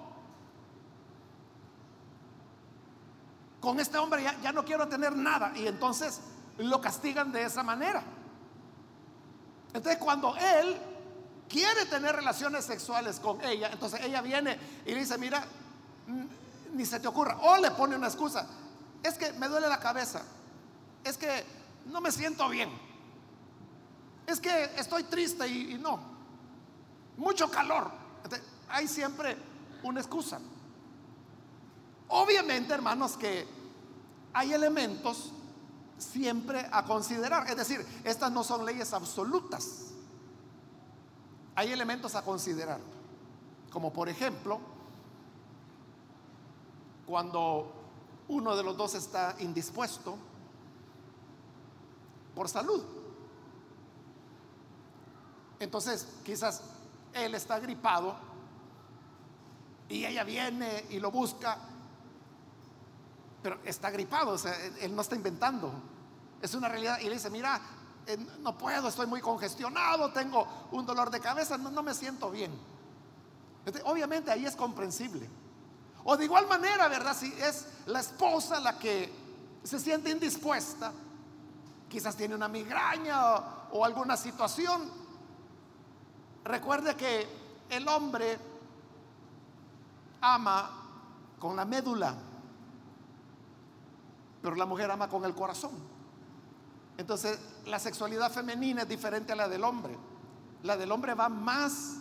[3.61, 5.53] con este hombre ya, ya no quiero tener nada.
[5.57, 6.21] Y entonces
[6.59, 8.03] lo castigan de esa manera.
[9.73, 10.77] Entonces cuando él
[11.49, 15.43] quiere tener relaciones sexuales con ella, entonces ella viene y le dice, mira,
[16.75, 17.39] ni se te ocurra.
[17.41, 18.47] O le pone una excusa
[19.03, 20.23] es que me duele la cabeza,
[21.05, 21.45] es que
[21.87, 22.71] no me siento bien,
[24.27, 26.01] es que estoy triste y, no,
[27.17, 27.91] mucho calor.
[28.69, 29.37] hay siempre
[29.83, 30.41] una excusa.
[32.09, 33.47] Obviamente, hermanos, que
[34.33, 35.33] hay elementos
[35.99, 37.49] siempre a considerar.
[37.49, 39.93] Es decir, estas no son leyes absolutas.
[41.55, 42.81] Hay elementos a considerar.
[43.71, 44.61] Como por ejemplo,
[47.07, 47.78] cuando
[48.29, 50.16] uno de los dos está indispuesto
[52.35, 52.85] por salud.
[55.59, 56.62] Entonces, quizás
[57.12, 58.14] él está gripado
[59.89, 61.59] y ella viene y lo busca,
[63.43, 64.37] pero está gripado,
[64.81, 65.72] él no está inventando.
[66.41, 67.61] Es una realidad y le dice, mira,
[68.07, 72.31] eh, no puedo, estoy muy congestionado, tengo un dolor de cabeza, no, no me siento
[72.31, 72.53] bien.
[73.85, 75.29] obviamente ahí es comprensible.
[76.11, 77.15] O de igual manera, ¿verdad?
[77.15, 79.13] Si es la esposa la que
[79.63, 80.91] se siente indispuesta,
[81.87, 83.35] quizás tiene una migraña
[83.73, 84.91] o, alguna situación.
[86.45, 87.29] Recuerde que
[87.69, 88.39] el hombre
[90.23, 90.71] ama
[91.39, 92.15] con la médula,
[94.41, 95.73] pero la mujer ama con el corazón.
[96.97, 99.95] Entonces, la sexualidad femenina es diferente a la del hombre.
[100.63, 101.99] La del hombre va más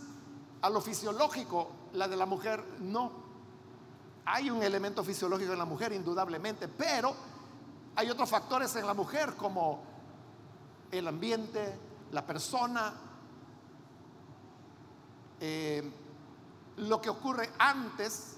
[0.61, 3.26] a lo fisiológico, la de la mujer no.
[4.29, 7.15] Hay un elemento fisiológico en la mujer, indudablemente, pero
[7.95, 9.81] hay otros factores en la mujer como
[10.91, 11.79] el ambiente,
[12.11, 12.93] la persona,
[15.39, 15.89] eh,
[16.75, 18.35] lo que ocurre antes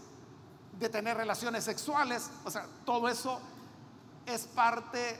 [0.77, 3.39] de tener relaciones sexuales, o sea, todo eso
[4.27, 5.19] es parte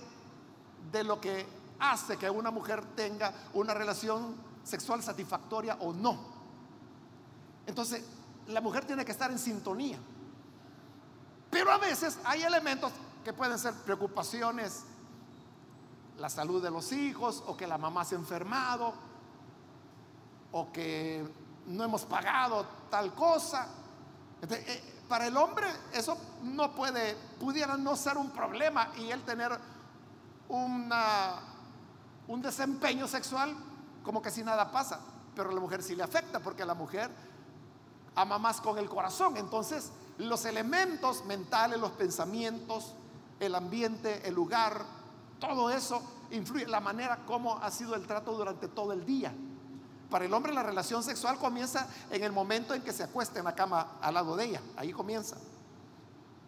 [0.92, 1.48] de lo que
[1.80, 6.16] hace que una mujer tenga una relación sexual satisfactoria o no.
[7.66, 8.04] Entonces,
[8.50, 9.98] la mujer tiene que estar en sintonía.
[11.50, 12.92] Pero a veces hay elementos
[13.24, 14.84] que pueden ser preocupaciones,
[16.18, 18.94] la salud de los hijos, o que la mamá se ha enfermado,
[20.52, 21.28] o que
[21.68, 23.68] no hemos pagado tal cosa.
[24.50, 29.58] Eh, para el hombre eso no puede, pudiera no ser un problema y él tener
[30.48, 31.36] una,
[32.28, 33.56] un desempeño sexual
[34.04, 35.00] como que si nada pasa.
[35.36, 37.10] Pero a la mujer sí le afecta porque la mujer
[38.16, 39.38] ama más con el corazón.
[39.38, 42.94] Entonces, los elementos mentales, los pensamientos,
[43.40, 44.84] el ambiente, el lugar,
[45.40, 46.02] todo eso
[46.32, 49.34] influye en la manera como ha sido el trato durante todo el día.
[50.10, 53.46] Para el hombre la relación sexual comienza en el momento en que se acuesta en
[53.46, 55.38] la cama al lado de ella, ahí comienza.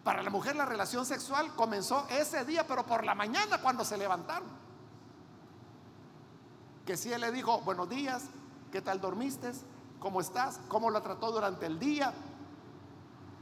[0.04, 3.96] Para la mujer la relación sexual comenzó ese día, pero por la mañana cuando se
[3.96, 4.48] levantaron.
[6.84, 8.24] que si él le dijo, buenos días,
[8.70, 9.52] ¿qué tal dormiste?
[10.00, 10.60] ¿Cómo estás?
[10.68, 12.12] ¿Cómo lo trató durante el día?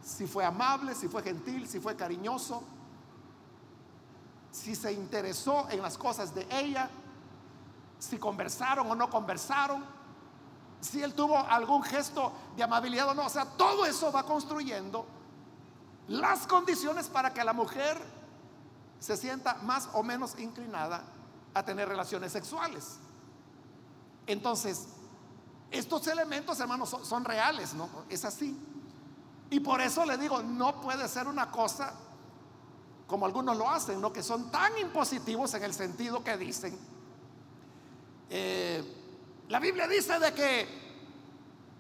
[0.02, 2.62] Si fue amable, si fue gentil, si fue cariñoso,
[4.50, 6.90] si se interesó en las cosas de ella,
[7.98, 9.84] si conversaron o no conversaron,
[10.80, 13.26] si él tuvo algún gesto de amabilidad o no.
[13.26, 15.06] O sea, todo eso va construyendo
[16.08, 18.00] las condiciones para que la mujer
[18.98, 21.04] se sienta más o menos inclinada
[21.54, 22.98] a tener relaciones sexuales.
[24.26, 24.88] Entonces,
[25.70, 27.88] estos elementos, hermanos, son, reales, ¿no?
[28.08, 28.56] Es así.
[29.50, 31.92] Y por eso le digo, no puede ser una cosa
[33.10, 34.12] como algunos lo hacen, ¿no?
[34.12, 36.78] Que son tan impositivos en el sentido que dicen.
[38.30, 38.84] Eh,
[39.48, 40.68] la Biblia dice de que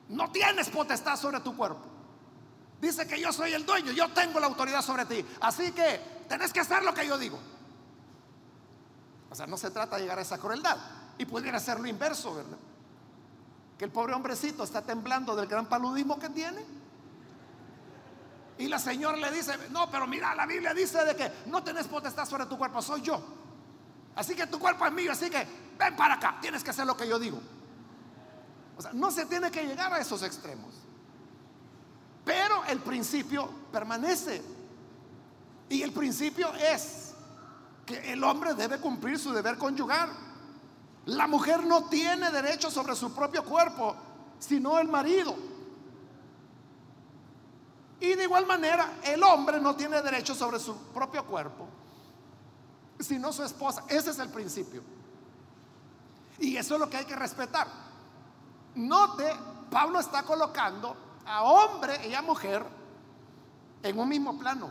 [0.08, 1.86] no tienes potestad sobre tu cuerpo.
[2.80, 5.24] Dice que yo soy el dueño, yo tengo la autoridad sobre ti.
[5.40, 7.38] Así que tenés que hacer lo que yo digo.
[9.30, 10.76] O sea, no se trata de llegar a esa crueldad.
[11.16, 12.58] Y pudiera ser lo inverso, ¿verdad?
[13.78, 16.79] Que el pobre hombrecito está temblando del gran paludismo que tiene.
[18.60, 21.88] Y la señora le dice, no, pero mira, la Biblia dice de que no tenés
[21.88, 23.18] potestad sobre tu cuerpo, soy yo.
[24.14, 25.46] Así que tu cuerpo es mío, así que
[25.78, 27.40] ven para acá, tienes que hacer lo que yo digo.
[28.76, 30.74] O sea, no se tiene que llegar a esos extremos.
[32.22, 34.42] Pero el principio permanece.
[35.70, 37.14] Y el principio es
[37.86, 40.10] que el hombre debe cumplir su deber conyugal.
[41.06, 43.96] La mujer no tiene derecho sobre su propio cuerpo,
[44.38, 45.34] sino el marido.
[48.20, 51.66] De igual manera, el hombre no tiene derecho sobre su propio cuerpo,
[52.98, 53.84] sino su esposa.
[53.88, 54.82] Ese es el principio.
[56.38, 57.66] Y eso es lo que hay que respetar.
[58.74, 59.24] Note,
[59.70, 60.94] Pablo está colocando
[61.24, 62.62] a hombre y a mujer
[63.82, 64.68] en un mismo plano.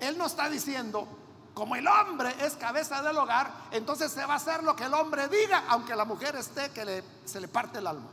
[0.00, 1.06] Él no está diciendo,
[1.52, 4.94] como el hombre es cabeza del hogar, entonces se va a hacer lo que el
[4.94, 8.08] hombre diga, aunque la mujer esté que se le parte el alma.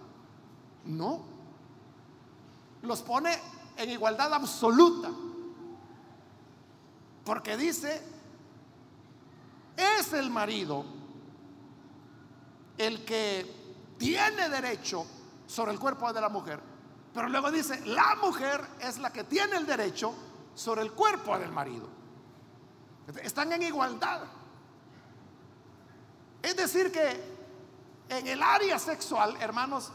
[0.83, 1.21] No.
[2.81, 3.39] Los pone
[3.79, 5.09] en igualdad absoluta.
[7.23, 8.01] Porque dice,
[9.77, 10.83] es el marido
[12.77, 15.05] el que tiene derecho
[15.47, 16.59] sobre el cuerpo de la mujer.
[17.13, 20.13] Pero luego dice, la mujer es la que tiene el derecho
[20.55, 21.87] sobre el cuerpo del marido.
[23.23, 24.21] Están en igualdad.
[26.41, 27.21] Es decir, que
[28.09, 29.91] en el área sexual, hermanos,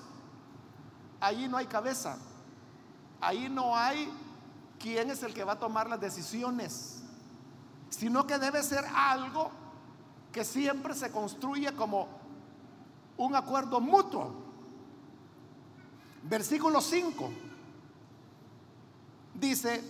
[1.21, 2.19] ahí no hay cabeza.
[3.25, 4.13] Ahí no hay
[4.79, 7.01] quién es el que va a tomar las decisiones,
[7.89, 9.51] sino que debe ser algo
[10.31, 12.07] que siempre se construye como
[13.17, 14.31] un acuerdo mutuo.
[16.25, 17.31] Versículo 5
[19.33, 19.83] dice,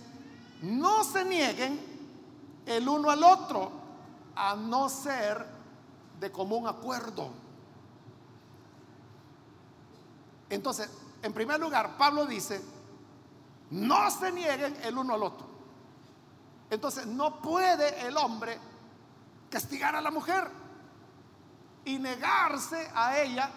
[0.61, 1.77] no se nieguen
[2.65, 3.69] el uno al otro,
[4.33, 5.45] a no ser
[6.21, 7.31] de común acuerdo.
[10.49, 10.89] Entonces,
[11.21, 12.74] en primer lugar, Pablo dice,
[13.71, 15.47] no se nieguen el uno al otro.
[16.69, 18.59] Entonces, no puede el hombre
[19.49, 20.49] castigar a la mujer
[21.85, 23.49] y negarse a ella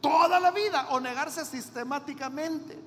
[0.00, 2.78] toda la vida o negarse sistemáticamente.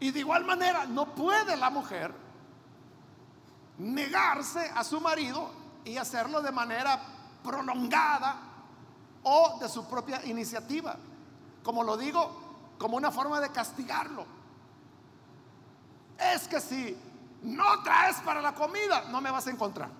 [0.00, 2.14] Y de igual manera, no puede la mujer
[3.78, 5.50] negarse a su marido
[5.84, 7.00] y hacerlo de manera
[7.42, 8.36] prolongada
[9.22, 10.96] o de su propia iniciativa.
[11.62, 12.45] Como lo digo,
[12.78, 14.26] como una forma de castigarlo.
[16.18, 16.96] Es que si
[17.42, 19.90] no traes para la comida, no me vas a encontrar.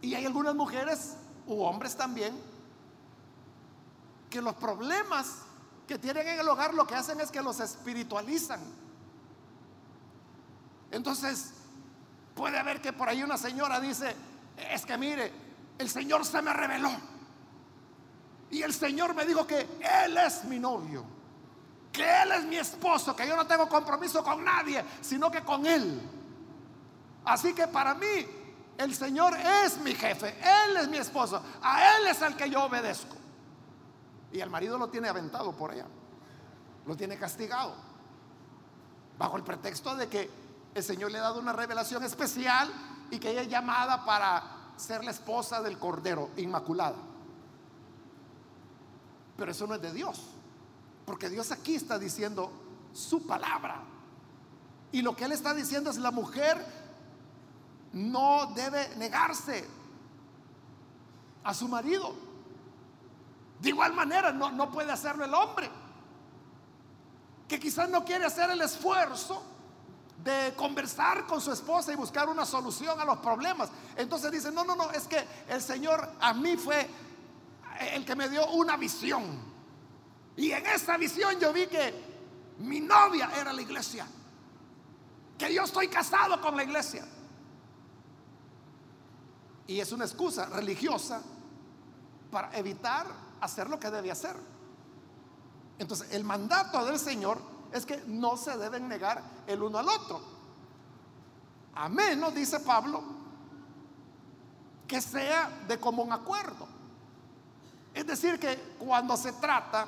[0.00, 1.16] Y hay algunas mujeres
[1.46, 2.34] u hombres también
[4.30, 5.38] que los problemas
[5.86, 8.60] que tienen en el hogar lo que hacen es que los espiritualizan
[10.94, 11.52] entonces,
[12.36, 14.14] puede haber que por ahí una señora dice,
[14.70, 15.32] es que mire,
[15.76, 16.90] el Señor se me reveló.
[18.50, 19.60] Y el Señor me dijo que
[20.04, 21.04] Él es mi novio,
[21.92, 25.66] que Él es mi esposo, que yo no tengo compromiso con nadie, sino que con
[25.66, 26.00] Él.
[27.24, 28.26] Así que para mí,
[28.76, 32.64] el Señor es mi jefe, Él es mi esposo, a Él es el que yo
[32.64, 33.16] obedezco.
[34.32, 35.86] Y el marido lo tiene aventado por allá,
[36.86, 37.74] lo tiene castigado,
[39.16, 40.30] bajo el pretexto de que
[40.74, 42.72] el Señor le ha dado una revelación especial
[43.10, 44.42] y que ella es llamada para
[44.76, 46.96] ser la esposa del Cordero Inmaculada.
[49.36, 50.20] Pero eso no es de Dios,
[51.04, 52.50] porque Dios aquí está diciendo
[52.92, 53.82] su palabra.
[54.92, 56.64] Y lo que Él está diciendo es la mujer
[57.92, 59.66] no debe negarse
[61.42, 62.14] a su marido.
[63.60, 65.70] De igual manera, no, no puede hacerlo el hombre,
[67.48, 69.42] que quizás no quiere hacer el esfuerzo
[70.22, 73.70] de conversar con su esposa y buscar una solución a los problemas.
[73.96, 76.88] Entonces dice, no, no, no, es que el Señor a mí fue
[77.80, 79.54] el que me dio una visión.
[80.36, 81.94] Y en esa visión yo vi que
[82.58, 84.06] mi novia era la iglesia.
[85.38, 87.06] Que yo estoy casado con la iglesia.
[89.66, 91.22] Y es una excusa religiosa
[92.30, 93.06] para evitar
[93.40, 94.36] hacer lo que debe hacer.
[95.78, 97.38] Entonces, el mandato del Señor
[97.72, 100.20] es que no se deben negar el uno al otro.
[101.74, 103.02] A menos, dice Pablo,
[104.86, 106.73] que sea de común acuerdo.
[107.94, 109.86] Es decir, que cuando se trata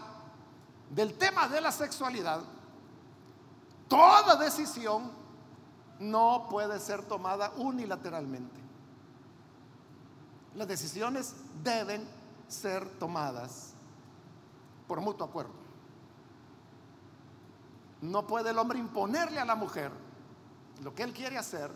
[0.89, 2.41] del tema de la sexualidad,
[3.89, 5.11] toda decisión
[5.99, 8.61] no puede ser tomada unilateralmente.
[10.55, 11.35] Las decisiones
[11.65, 12.09] deben
[12.47, 13.73] ser tomadas
[14.87, 15.53] por mutuo acuerdo.
[18.03, 19.91] No puede el hombre imponerle a la mujer
[20.83, 21.71] lo que él quiere hacer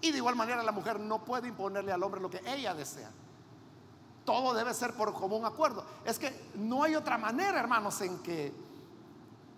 [0.00, 3.10] y de igual manera la mujer no puede imponerle al hombre lo que ella desea.
[4.24, 5.84] Todo debe ser por común acuerdo.
[6.04, 8.52] Es que no hay otra manera, hermanos, en que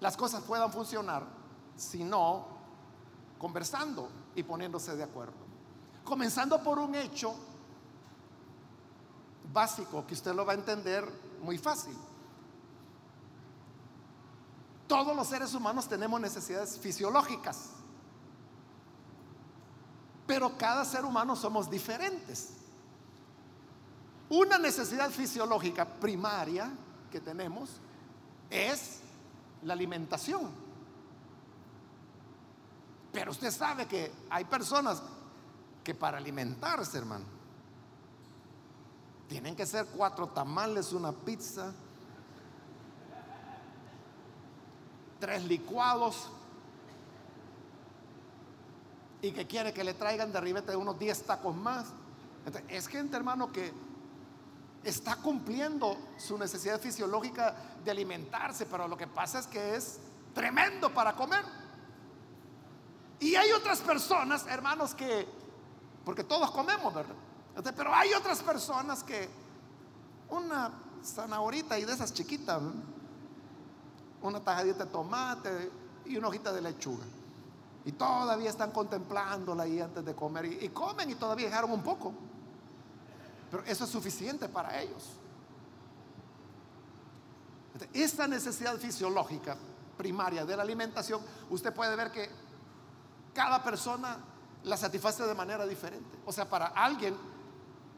[0.00, 1.42] las cosas puedan funcionar
[1.76, 2.46] sino
[3.38, 5.34] conversando y poniéndose de acuerdo.
[6.04, 7.34] Comenzando por un hecho
[9.52, 11.08] básico que usted lo va a entender
[11.42, 11.96] muy fácil.
[14.86, 17.70] Todos los seres humanos tenemos necesidades fisiológicas,
[20.26, 22.61] pero cada ser humano somos diferentes.
[24.32, 26.70] Una necesidad fisiológica primaria
[27.10, 27.68] que tenemos
[28.48, 29.00] es
[29.62, 30.50] la alimentación.
[33.12, 35.02] Pero usted sabe que hay personas
[35.84, 37.26] que para alimentarse, hermano,
[39.28, 41.74] tienen que ser cuatro tamales, una pizza,
[45.20, 46.30] tres licuados
[49.20, 51.88] y que quiere que le traigan de arriba de unos 10 tacos más.
[52.68, 53.91] es gente, hermano, que
[54.84, 57.54] está cumpliendo su necesidad fisiológica
[57.84, 59.98] de alimentarse, pero lo que pasa es que es
[60.34, 61.44] tremendo para comer.
[63.20, 65.26] Y hay otras personas, hermanos, que,
[66.04, 67.14] porque todos comemos, ¿verdad?
[67.76, 69.28] Pero hay otras personas que
[70.28, 70.72] una
[71.04, 72.60] zanahorita y de esas chiquitas,
[74.22, 75.70] una tajadita de tomate
[76.06, 77.04] y una hojita de lechuga.
[77.84, 80.46] Y todavía están contemplándola ahí antes de comer.
[80.46, 82.12] Y, y comen y todavía dejaron un poco.
[83.52, 85.10] Pero eso es suficiente para ellos.
[87.92, 89.58] Esta necesidad fisiológica
[89.98, 92.30] primaria de la alimentación, usted puede ver que
[93.34, 94.16] cada persona
[94.64, 96.18] la satisface de manera diferente.
[96.24, 97.14] O sea, para alguien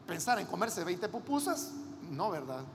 [0.05, 1.71] pensar en comerse 20 pupusas,
[2.09, 2.65] no, ¿verdad?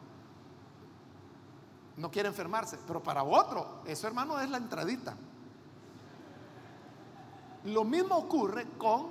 [1.99, 2.79] No quiere enfermarse.
[2.87, 5.15] Pero para otro, eso hermano es la entradita.
[7.65, 9.11] Lo mismo ocurre con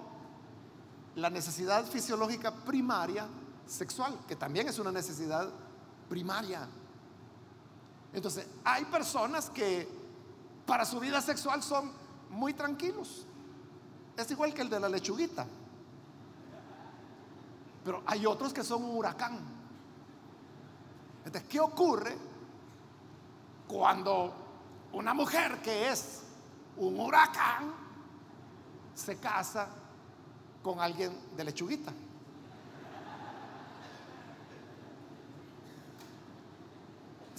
[1.15, 3.27] la necesidad fisiológica primaria
[3.69, 5.49] sexual, que también es una necesidad
[6.09, 6.67] primaria.
[8.11, 9.87] Entonces, hay personas que
[10.65, 11.91] para su vida sexual son
[12.31, 13.25] muy tranquilos.
[14.17, 15.45] Es igual que el de la lechuguita.
[17.83, 19.39] Pero hay otros que son un huracán.
[21.25, 22.17] Entonces, ¿qué ocurre
[23.67, 24.33] cuando
[24.91, 26.23] una mujer que es
[26.77, 27.71] un huracán
[28.95, 29.69] se casa
[30.63, 31.93] con alguien de lechuguita?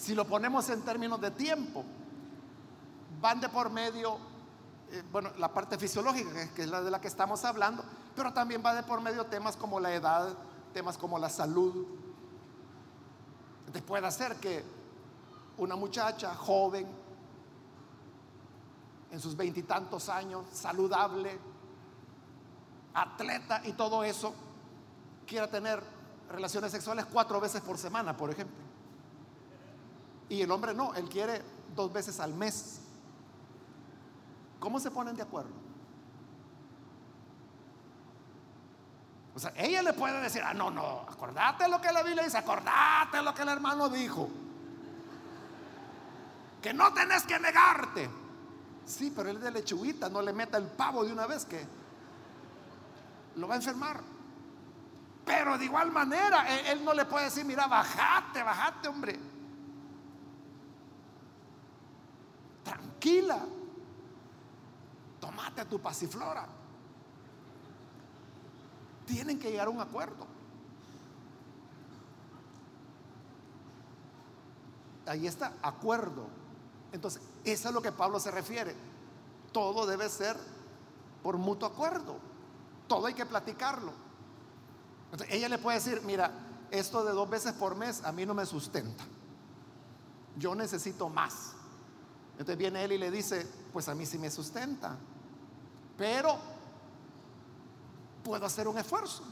[0.01, 1.85] Si lo ponemos en términos de tiempo,
[3.21, 4.17] van de por medio
[4.91, 7.85] eh, bueno, la parte fisiológica, que es la de la que estamos hablando,
[8.17, 10.35] pero también va de por medio temas como la edad,
[10.73, 11.87] temas como la salud.
[13.71, 14.65] Te puede hacer que
[15.59, 16.89] una muchacha joven,
[19.11, 21.39] en sus veintitantos años, saludable,
[22.95, 24.33] atleta y todo eso,
[25.27, 25.83] quiera tener
[26.31, 28.70] relaciones sexuales cuatro veces por semana, por ejemplo.
[30.31, 31.43] Y el hombre no, él quiere
[31.75, 32.81] dos veces al mes.
[34.61, 35.51] ¿Cómo se ponen de acuerdo?
[39.35, 42.39] O sea, ella le puede decir, ah, no, no, acordate lo que la Biblia dice,
[42.39, 44.29] acordate lo que el hermano dijo.
[46.63, 48.09] Que no tenés que negarte.
[48.87, 51.67] Sí, pero él de lechuguita, no le meta el pavo de una vez que
[53.35, 54.01] lo va a enfermar.
[55.25, 59.30] Pero de igual manera, él, él no le puede decir, mira, bajate, bajate, hombre.
[63.01, 63.47] Tranquila
[65.21, 66.47] tomate tu pasiflora.
[69.07, 70.27] Tienen que llegar a un acuerdo.
[75.07, 76.27] Ahí está, acuerdo.
[76.93, 78.75] Entonces, eso es a lo que Pablo se refiere.
[79.53, 80.37] todo debe ser
[81.23, 82.17] por mutuo acuerdo.
[82.87, 83.93] Todo hay que platicarlo.
[85.29, 86.31] ella le puede decir, mira,
[86.71, 89.05] esto de dos veces por mes a mí no me sustenta.
[90.37, 91.55] Yo necesito más.
[92.41, 94.97] Entonces viene él y le dice, pues a mí sí me sustenta.
[95.99, 96.39] Pero
[98.25, 99.23] puedo hacer un esfuerzo.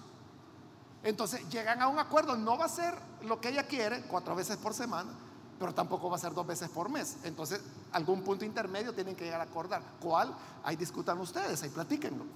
[1.02, 4.58] Entonces llegan a un acuerdo, no va a ser lo que ella quiere cuatro veces
[4.58, 5.10] por semana,
[5.58, 7.16] pero tampoco va a ser dos veces por mes.
[7.24, 9.80] Entonces, algún punto intermedio tienen que llegar a acordar.
[10.02, 10.36] ¿Cuál?
[10.62, 12.26] Ahí discutan ustedes, ahí platíquenlo.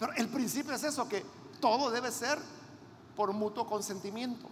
[0.00, 1.24] Pero el principio es eso, que
[1.60, 2.40] todo debe ser
[3.14, 4.48] por mutuo consentimiento.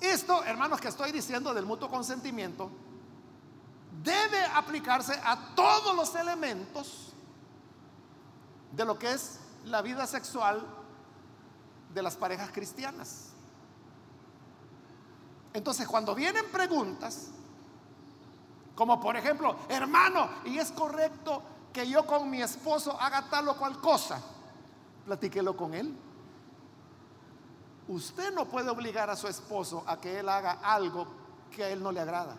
[0.00, 2.70] Esto, hermanos, que estoy diciendo del mutuo consentimiento,
[4.02, 7.12] debe aplicarse a todos los elementos
[8.72, 10.64] de lo que es la vida sexual
[11.92, 13.30] de las parejas cristianas.
[15.52, 17.28] Entonces, cuando vienen preguntas,
[18.74, 21.42] como por ejemplo, hermano, ¿y es correcto
[21.72, 24.22] que yo con mi esposo haga tal o cual cosa?
[25.04, 25.94] Platíquelo con él.
[27.90, 31.08] Usted no puede obligar a su esposo a que él haga algo
[31.50, 32.36] que a él no le agrada.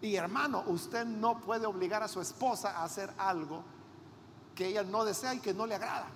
[0.00, 3.64] Y hermano, usted no puede obligar a su esposa a hacer algo
[4.54, 6.06] que ella no desea y que no le agrada.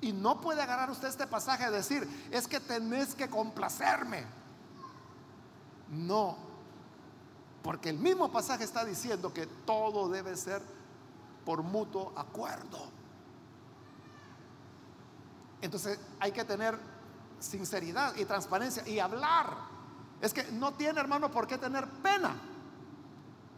[0.00, 4.24] Y no puede agarrar usted este pasaje y decir, es que tenés que complacerme.
[5.88, 6.36] No,
[7.64, 10.62] porque el mismo pasaje está diciendo que todo debe ser
[11.44, 12.78] por mutuo acuerdo.
[15.60, 16.78] Entonces hay que tener
[17.40, 19.56] sinceridad y transparencia y hablar.
[20.20, 22.34] Es que no tiene, hermano, por qué tener pena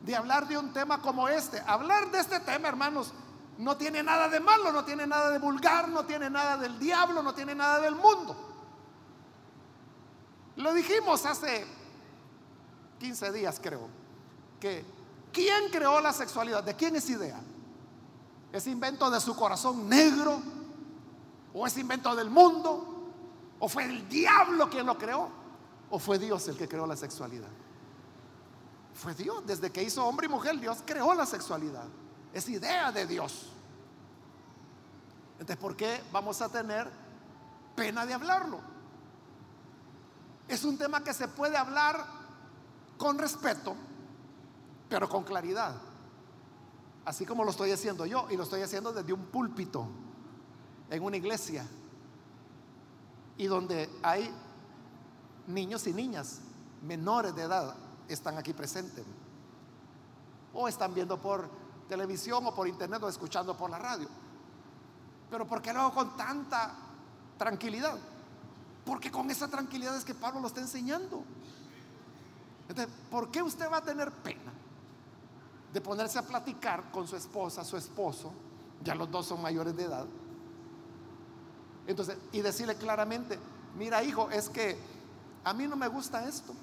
[0.03, 1.61] de hablar de un tema como este.
[1.67, 3.13] Hablar de este tema, hermanos,
[3.59, 7.23] no tiene nada de malo, no tiene nada de vulgar, no tiene nada del diablo,
[7.23, 8.37] no tiene nada del mundo.
[10.57, 11.67] Lo dijimos hace
[12.99, 13.89] 15 días, creo,
[14.59, 14.85] que
[15.33, 16.63] ¿quién creó la sexualidad?
[16.65, 17.41] ¿De quién es idea?
[18.53, 20.41] ¿Es invento de su corazón negro?
[21.53, 22.90] ¿O es invento del mundo?
[23.61, 25.29] ¿O fue el diablo quien lo creó?
[25.91, 27.49] ¿O fue Dios el que creó la sexualidad?
[28.95, 29.47] Fue Dios.
[29.47, 31.85] Desde que hizo hombre y mujer, Dios creó la sexualidad.
[32.33, 33.51] Es idea de Dios.
[35.35, 36.91] Entonces, ¿por qué vamos a tener
[37.77, 38.61] pena de hablarlo?
[40.49, 42.05] Es un tema que se puede hablar
[42.97, 43.77] con respeto,
[44.89, 45.77] pero con claridad.
[47.05, 49.87] Así como lo estoy haciendo yo y lo estoy haciendo desde un púlpito
[50.89, 51.67] en una iglesia
[53.37, 54.33] y donde hay
[55.47, 56.41] niños y niñas
[56.83, 57.75] menores de edad
[58.09, 59.05] están aquí presentes
[60.53, 61.49] o están viendo por
[61.89, 64.09] televisión o por internet o escuchando por la radio.
[65.31, 66.73] Pero ¿por qué lo hago con tanta
[67.39, 67.99] tranquilidad?
[68.85, 71.23] Porque con esa tranquilidad es que Pablo lo está enseñando.
[72.69, 74.53] Entonces, ¿por qué usted va a tener pena
[75.73, 78.33] de ponerse a platicar con su esposa, su esposo?
[78.83, 80.07] Ya los dos son mayores de edad.
[81.91, 83.39] Entonces, y decirle claramente,
[83.77, 84.79] mira hijo, es que
[85.43, 86.55] a mí no me gusta esto.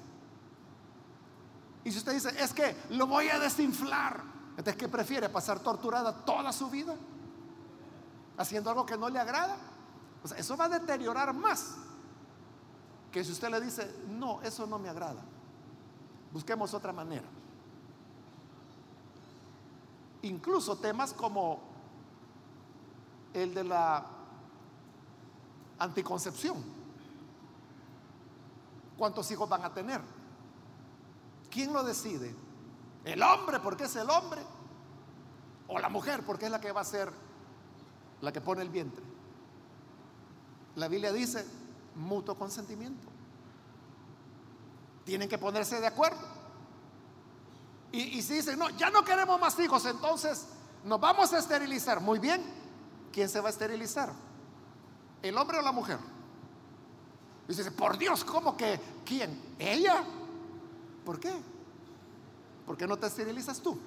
[1.84, 5.30] Y si usted dice, es que lo voy a desinflar, entonces, ¿qué prefiere?
[5.30, 6.96] ¿Pasar torturada toda su vida?
[8.38, 9.58] Haciendo algo que no le agrada.
[10.24, 11.76] O sea, eso va a deteriorar más
[13.12, 15.22] que si usted le dice, no, eso no me agrada.
[16.32, 17.28] Busquemos otra manera.
[20.22, 21.60] Incluso temas como
[23.34, 24.17] el de la
[25.80, 26.64] anticoncepción.
[28.98, 30.02] ¿Cuántos hijos van a tener?
[31.50, 32.36] ¿Quién lo decide?
[33.06, 34.42] El hombre, porque es el hombre.
[35.68, 37.12] O la mujer, porque es la que va a ser
[38.22, 39.04] la que pone el vientre.
[40.76, 41.46] La Biblia dice
[41.96, 43.08] mutuo consentimiento.
[45.06, 46.38] Tienen que ponerse de acuerdo.
[47.92, 50.46] Y, si dicen, no, ya no queremos más hijos, entonces
[50.84, 52.02] nos vamos a esterilizar.
[52.02, 52.44] Muy bien.
[53.12, 54.12] ¿Quién se va a esterilizar?
[55.22, 56.00] ¿El hombre o la mujer?
[57.48, 58.80] Y dice, por Dios, ¿cómo que?
[59.06, 59.56] ¿Quién?
[59.58, 60.04] ¿Ella?
[61.06, 61.34] ¿Por qué?
[62.66, 63.80] ¿Por qué no te esterilizas tú?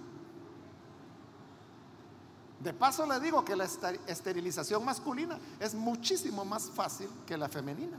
[2.61, 7.99] De paso le digo que la esterilización masculina es muchísimo más fácil que la femenina.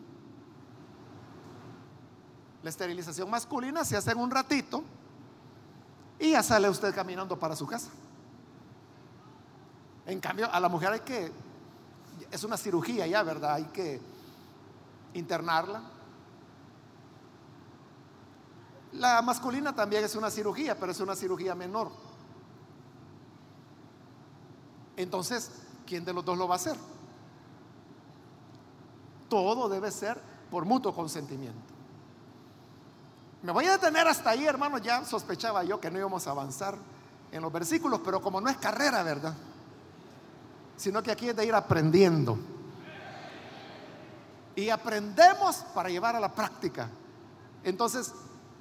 [2.62, 4.84] La esterilización masculina se hace en un ratito
[6.20, 7.90] y ya sale usted caminando para su casa.
[10.06, 11.32] En cambio, a la mujer hay que,
[12.30, 13.56] es una cirugía ya, ¿verdad?
[13.56, 14.00] Hay que
[15.14, 15.82] internarla,
[18.94, 21.92] la masculina también es una cirugía, pero es una cirugía menor.
[24.98, 25.52] Entonces,
[25.86, 26.76] ¿quién de los dos lo va a hacer?
[29.30, 31.72] Todo debe ser por mutuo consentimiento.
[33.44, 34.78] Me voy a detener hasta ahí, hermano.
[34.78, 36.78] Ya sospechaba yo que no íbamos a avanzar.
[37.32, 39.34] en los versículos, pero como no es carrera, ¿verdad?
[40.82, 42.40] Sino que aquí es de ir aprendiendo.
[44.56, 46.90] Y aprendemos para llevar a la práctica.
[47.64, 48.12] Entonces,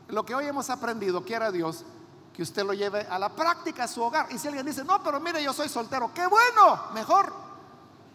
[0.09, 1.83] lo que hoy hemos aprendido, quiera Dios,
[2.35, 4.27] que usted lo lleve a la práctica a su hogar.
[4.31, 7.33] Y si alguien dice, no, pero mire, yo soy soltero, qué bueno, mejor.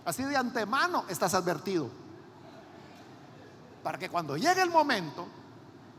[0.06, 1.90] Así de antemano estás advertido.
[3.82, 5.26] Para que cuando llegue el momento,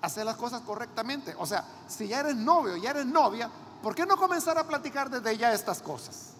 [0.01, 1.35] hacer las cosas correctamente.
[1.39, 3.51] O sea, si ya eres novio, ya eres novia,
[3.83, 6.36] ¿por qué no comenzar a platicar desde ya estas cosas?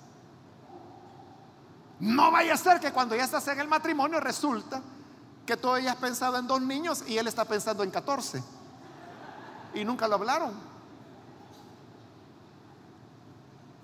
[2.01, 4.83] No vaya a ser que cuando ya estás en el matrimonio resulta
[5.47, 8.43] que tú hayas pensado en dos niños y él está pensando en 14.
[9.75, 10.53] Y nunca lo hablaron.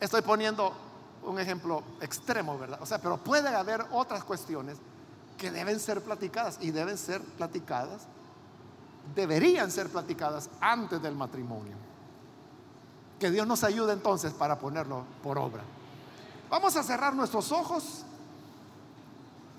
[0.00, 0.74] Estoy poniendo
[1.22, 2.80] un ejemplo extremo, ¿verdad?
[2.82, 4.78] O sea, pero puede haber otras cuestiones
[5.38, 8.02] que deben ser platicadas y deben ser platicadas,
[9.14, 11.76] deberían ser platicadas antes del matrimonio.
[13.18, 15.62] Que Dios nos ayude entonces para ponerlo por obra.
[16.52, 18.04] Vamos a cerrar nuestros ojos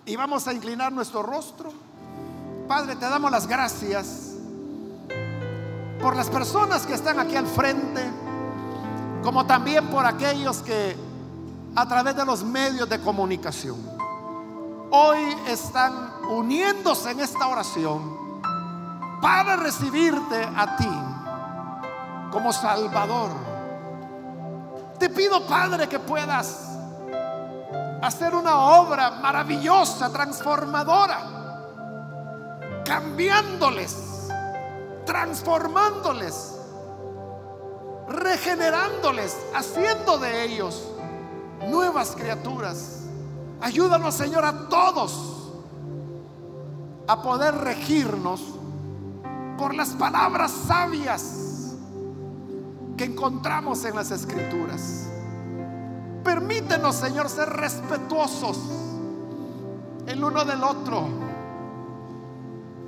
[0.05, 1.73] y vamos a inclinar nuestro rostro.
[2.67, 4.35] Padre, te damos las gracias
[5.99, 8.03] por las personas que están aquí al frente,
[9.23, 10.95] como también por aquellos que
[11.75, 13.77] a través de los medios de comunicación
[14.91, 18.39] hoy están uniéndose en esta oración
[19.19, 23.31] para recibirte a ti como Salvador.
[24.99, 26.72] Te pido, Padre, que puedas
[28.03, 31.43] hacer una obra maravillosa, transformadora
[32.83, 34.27] cambiándoles,
[35.05, 36.59] transformándoles,
[38.09, 40.83] regenerándoles, haciendo de ellos
[41.69, 43.05] nuevas criaturas.
[43.61, 45.51] Ayúdanos, Señor, a todos
[47.07, 48.41] a poder regirnos
[49.57, 51.75] por las palabras sabias
[52.97, 55.07] que encontramos en las escrituras.
[56.23, 58.57] Permítenos, Señor, ser respetuosos
[60.07, 61.07] el uno del otro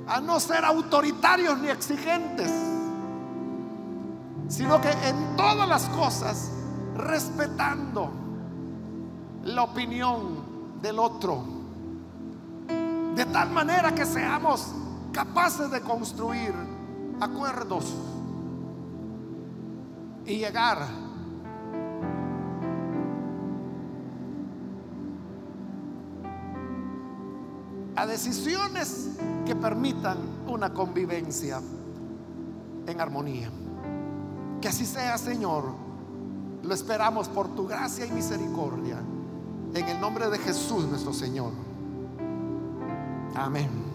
[0.08, 2.50] a no ser autoritarios ni exigentes,
[4.48, 6.50] sino que en todas las cosas
[6.94, 8.10] respetando
[9.44, 11.42] la opinión del otro,
[13.14, 14.72] de tal manera que seamos
[15.12, 16.54] capaces de construir
[17.20, 17.92] acuerdos
[20.24, 21.05] y llegar
[27.96, 29.08] a decisiones
[29.46, 31.60] que permitan una convivencia
[32.86, 33.50] en armonía.
[34.60, 35.64] Que así sea, Señor.
[36.62, 38.98] Lo esperamos por tu gracia y misericordia.
[39.74, 41.52] En el nombre de Jesús nuestro Señor.
[43.34, 43.85] Amén.